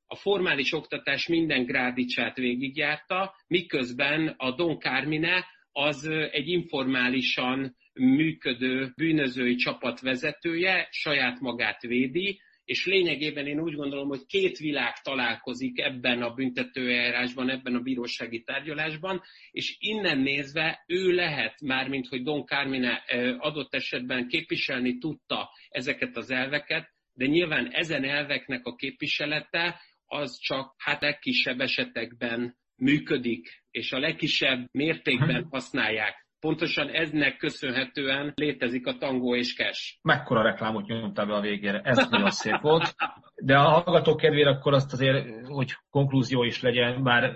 a 0.07 0.15
formális 0.15 0.73
oktatás 0.73 1.27
minden 1.27 1.65
grádicsát 1.65 2.37
végigjárta, 2.37 3.35
miközben 3.47 4.33
a 4.37 4.55
Don 4.55 4.79
Carmine 4.79 5.45
az 5.71 6.07
egy 6.31 6.47
informálisan 6.47 7.75
működő 7.93 8.91
bűnözői 8.95 9.55
csapat 9.55 9.99
vezetője, 9.99 10.87
saját 10.91 11.39
magát 11.39 11.81
védi, 11.81 12.41
és 12.73 12.85
lényegében 12.85 13.47
én 13.47 13.59
úgy 13.59 13.75
gondolom, 13.75 14.07
hogy 14.07 14.25
két 14.25 14.57
világ 14.57 15.01
találkozik 15.01 15.79
ebben 15.79 16.21
a 16.21 16.33
büntetőeljárásban, 16.33 17.49
ebben 17.49 17.75
a 17.75 17.79
bírósági 17.79 18.43
tárgyalásban, 18.43 19.21
és 19.51 19.75
innen 19.79 20.17
nézve 20.17 20.83
ő 20.87 21.11
lehet, 21.11 21.61
mármint 21.61 22.07
hogy 22.07 22.23
Don 22.23 22.45
Carmine 22.45 23.03
adott 23.37 23.73
esetben 23.73 24.27
képviselni 24.27 24.97
tudta 24.97 25.49
ezeket 25.69 26.17
az 26.17 26.31
elveket, 26.31 26.89
de 27.13 27.25
nyilván 27.25 27.71
ezen 27.71 28.03
elveknek 28.03 28.65
a 28.65 28.75
képviselete 28.75 29.79
az 30.05 30.39
csak 30.39 30.73
hát 30.77 31.01
legkisebb 31.01 31.59
esetekben 31.59 32.57
működik, 32.75 33.63
és 33.71 33.91
a 33.91 33.99
legkisebb 33.99 34.67
mértékben 34.71 35.47
használják 35.51 36.22
pontosan 36.43 36.89
eznek 36.89 37.37
köszönhetően 37.37 38.31
létezik 38.35 38.87
a 38.87 38.97
tangó 38.97 39.35
és 39.35 39.55
cash. 39.55 39.97
Mekkora 40.01 40.41
reklámot 40.41 40.87
nyomtál 40.87 41.25
be 41.25 41.33
a 41.33 41.41
végére, 41.41 41.81
ez 41.83 42.07
nagyon 42.09 42.29
szép 42.29 42.61
volt. 42.61 42.95
De 43.35 43.57
a 43.57 43.69
hallgatók 43.69 44.17
kedvére 44.17 44.49
akkor 44.49 44.73
azt 44.73 44.93
azért, 44.93 45.47
hogy 45.47 45.71
konklúzió 45.89 46.43
is 46.43 46.61
legyen, 46.61 47.03
bár 47.03 47.35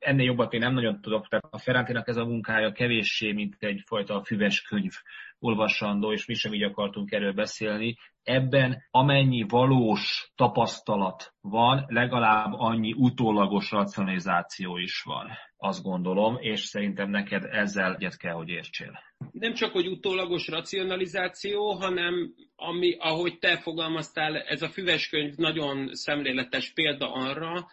ennél 0.00 0.24
jobbat 0.24 0.52
én 0.52 0.60
nem 0.60 0.74
nagyon 0.74 1.00
tudok, 1.00 1.28
tehát 1.28 1.44
a 1.50 1.58
Ferrantinak 1.58 2.08
ez 2.08 2.16
a 2.16 2.24
munkája 2.24 2.72
kevéssé, 2.72 3.32
mint 3.32 3.56
egyfajta 3.58 4.24
füves 4.24 4.62
könyv 4.62 4.92
olvasandó, 5.38 6.12
és 6.12 6.26
mi 6.26 6.34
sem 6.34 6.52
így 6.52 6.62
akartunk 6.62 7.12
erről 7.12 7.32
beszélni. 7.32 7.96
Ebben 8.22 8.82
amennyi 8.90 9.44
valós 9.48 10.30
tapasztalat 10.34 11.34
van, 11.40 11.84
legalább 11.88 12.52
annyi 12.52 12.92
utólagos 12.96 13.70
racionalizáció 13.70 14.76
is 14.76 15.02
van, 15.02 15.28
azt 15.56 15.82
gondolom, 15.82 16.36
és 16.40 16.60
szerintem 16.60 17.10
neked 17.10 17.44
ezzel 17.44 17.94
egyet 17.94 18.16
kell, 18.16 18.32
hogy 18.32 18.48
értsél. 18.48 18.98
Nem 19.32 19.52
csak, 19.54 19.72
hogy 19.72 19.86
utólagos 19.86 20.48
racionalizáció, 20.48 21.72
hanem 21.72 22.34
ami, 22.56 22.96
ahogy 22.98 23.38
te 23.38 23.56
fogalmaztál, 23.56 24.36
ez 24.36 24.62
a 24.62 24.68
füves 24.68 25.08
könyv 25.08 25.34
nagyon 25.36 25.94
szemléletes 25.94 26.72
példa 26.72 27.12
arra, 27.12 27.66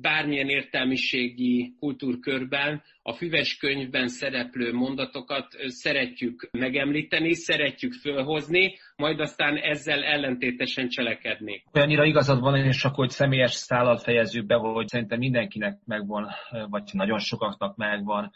bármilyen 0.00 0.48
értelmiségi 0.48 1.74
kultúrkörben 1.78 2.82
a 3.02 3.12
füves 3.12 3.56
könyvben 3.56 4.08
szereplő 4.08 4.72
mondatokat 4.72 5.46
szeretjük 5.66 6.48
megemlíteni, 6.52 7.34
szeretjük 7.34 7.92
fölhozni, 7.92 8.74
majd 8.96 9.20
aztán 9.20 9.56
ezzel 9.56 10.02
ellentétesen 10.04 10.88
cselekedni. 10.88 11.62
Olyannyira 11.72 12.04
igazad 12.04 12.40
van, 12.40 12.56
és 12.56 12.76
csak 12.76 12.94
hogy 12.94 13.10
személyes 13.10 13.52
szállat 13.52 14.02
fejezzük 14.02 14.46
be, 14.46 14.54
hogy 14.54 14.88
szerintem 14.88 15.18
mindenkinek 15.18 15.78
megvan, 15.84 16.28
vagy 16.68 16.82
nagyon 16.92 17.18
sokaknak 17.18 17.76
megvan 17.76 18.32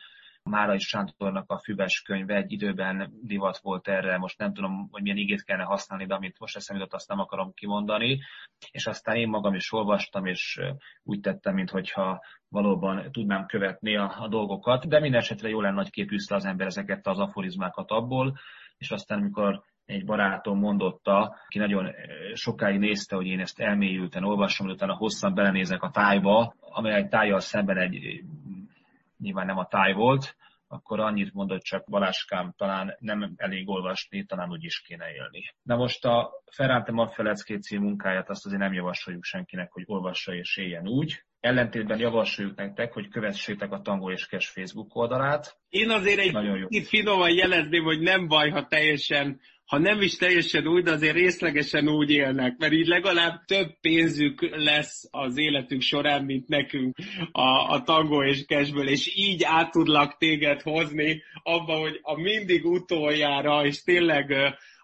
Márai 0.48 0.78
Sántornak 0.78 1.50
a 1.50 1.58
füves 1.58 2.02
könyve 2.02 2.34
egy 2.34 2.52
időben 2.52 3.12
divat 3.22 3.58
volt 3.58 3.88
erre, 3.88 4.18
most 4.18 4.38
nem 4.38 4.52
tudom, 4.52 4.88
hogy 4.90 5.02
milyen 5.02 5.16
igét 5.16 5.44
kellene 5.44 5.64
használni, 5.64 6.06
de 6.06 6.14
amit 6.14 6.38
most 6.38 6.56
eszembe 6.56 6.82
jutott, 6.82 6.98
azt 6.98 7.08
nem 7.08 7.18
akarom 7.18 7.52
kimondani. 7.54 8.20
És 8.70 8.86
aztán 8.86 9.16
én 9.16 9.28
magam 9.28 9.54
is 9.54 9.72
olvastam, 9.72 10.26
és 10.26 10.60
úgy 11.02 11.20
tettem, 11.20 11.54
mintha 11.54 12.20
valóban 12.48 13.12
tudnám 13.12 13.46
követni 13.46 13.96
a, 13.96 14.14
a 14.18 14.28
dolgokat, 14.28 14.88
de 14.88 15.00
minden 15.00 15.20
esetre 15.20 15.48
jó 15.48 15.60
lenne 15.60 15.74
nagy 15.74 15.90
képűzte 15.90 16.34
az 16.34 16.44
ember 16.44 16.66
ezeket 16.66 17.06
az 17.06 17.18
aforizmákat 17.18 17.90
abból, 17.90 18.38
és 18.78 18.90
aztán, 18.90 19.18
amikor 19.18 19.62
egy 19.88 20.04
barátom 20.04 20.58
mondotta, 20.58 21.36
aki 21.44 21.58
nagyon 21.58 21.94
sokáig 22.32 22.78
nézte, 22.78 23.16
hogy 23.16 23.26
én 23.26 23.40
ezt 23.40 23.60
elmélyülten 23.60 24.24
olvasom, 24.24 24.68
utána 24.68 24.94
hosszan 24.94 25.34
belenézek 25.34 25.82
a 25.82 25.90
tájba, 25.90 26.54
amely 26.60 26.94
egy 26.94 27.08
tájjal 27.08 27.40
szemben 27.40 27.76
egy 27.76 28.22
nyilván 29.18 29.46
nem 29.46 29.58
a 29.58 29.66
táj 29.66 29.92
volt, 29.92 30.36
akkor 30.68 31.00
annyit 31.00 31.32
mondott 31.32 31.62
csak 31.62 31.84
Baláskám, 31.90 32.54
talán 32.56 32.96
nem 32.98 33.32
elég 33.36 33.68
olvasni, 33.68 34.24
talán 34.24 34.50
úgy 34.50 34.64
is 34.64 34.80
kéne 34.80 35.10
élni. 35.10 35.54
Na 35.62 35.76
most 35.76 36.04
a 36.04 36.30
Ferrante 36.52 36.92
Maffelecké 36.92 37.56
című 37.56 37.84
munkáját 37.84 38.30
azt 38.30 38.46
azért 38.46 38.60
nem 38.60 38.72
javasoljuk 38.72 39.24
senkinek, 39.24 39.72
hogy 39.72 39.82
olvassa 39.86 40.34
és 40.34 40.56
éljen 40.56 40.88
úgy. 40.88 41.22
Ellentétben 41.40 41.98
javasoljuk 41.98 42.56
nektek, 42.56 42.92
hogy 42.92 43.08
kövessétek 43.08 43.72
a 43.72 43.80
Tango 43.80 44.10
és 44.10 44.26
Kes 44.26 44.48
Facebook 44.48 44.94
oldalát. 44.94 45.58
Én 45.68 45.90
azért 45.90 46.18
egy 46.18 46.32
Nagyon 46.32 46.58
jó. 46.58 46.80
finoman 46.82 47.30
jelezném, 47.30 47.84
hogy 47.84 48.00
nem 48.00 48.28
baj, 48.28 48.50
ha 48.50 48.66
teljesen 48.66 49.40
ha 49.68 49.78
nem 49.78 50.00
is 50.00 50.16
teljesen 50.16 50.66
úgy, 50.66 50.82
de 50.82 50.90
azért 50.90 51.16
részlegesen 51.16 51.88
úgy 51.88 52.10
élnek, 52.10 52.56
mert 52.58 52.72
így 52.72 52.86
legalább 52.86 53.44
több 53.44 53.68
pénzük 53.80 54.56
lesz 54.56 55.08
az 55.10 55.38
életük 55.38 55.80
során, 55.80 56.24
mint 56.24 56.48
nekünk 56.48 56.96
a, 57.32 57.72
a 57.72 57.82
tangó 57.82 58.22
és 58.22 58.44
kesből, 58.46 58.88
és 58.88 59.16
így 59.16 59.42
át 59.44 59.70
tudlak 59.70 60.16
téged 60.16 60.62
hozni 60.62 61.22
abba, 61.42 61.72
hogy 61.72 61.98
a 62.02 62.20
mindig 62.20 62.64
utoljára, 62.64 63.64
és 63.64 63.82
tényleg 63.82 64.34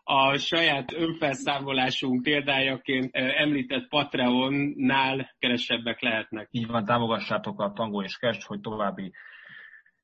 a 0.02 0.36
saját 0.36 0.92
önfelszámolásunk 0.92 2.22
példájaként 2.22 3.10
említett 3.14 3.88
Patreonnál 3.88 5.34
keresebbek 5.38 6.00
lehetnek. 6.00 6.48
Így 6.50 6.66
van, 6.66 6.84
támogassátok 6.84 7.60
a 7.60 7.72
Tango 7.72 8.02
és 8.02 8.16
Kest, 8.16 8.42
hogy 8.42 8.60
további 8.60 9.12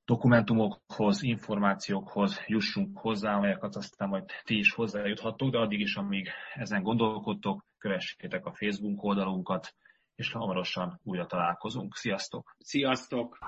dokumentumokhoz, 0.04 1.22
információkhoz 1.22 2.40
jussunk 2.46 2.98
hozzá, 2.98 3.34
amelyeket 3.34 3.76
aztán 3.76 4.08
majd 4.08 4.24
ti 4.44 4.58
is 4.58 4.72
hozzájuthattok, 4.72 5.50
de 5.50 5.58
addig 5.58 5.80
is, 5.80 5.94
amíg 5.94 6.28
ezen 6.54 6.82
gondolkodtok, 6.82 7.64
kövessétek 7.78 8.46
a 8.46 8.52
Facebook 8.52 9.02
oldalunkat, 9.02 9.74
és 10.14 10.32
hamarosan 10.32 11.00
újra 11.02 11.26
találkozunk. 11.26 11.96
Sziasztok! 11.96 12.56
Sziasztok! 12.58 13.38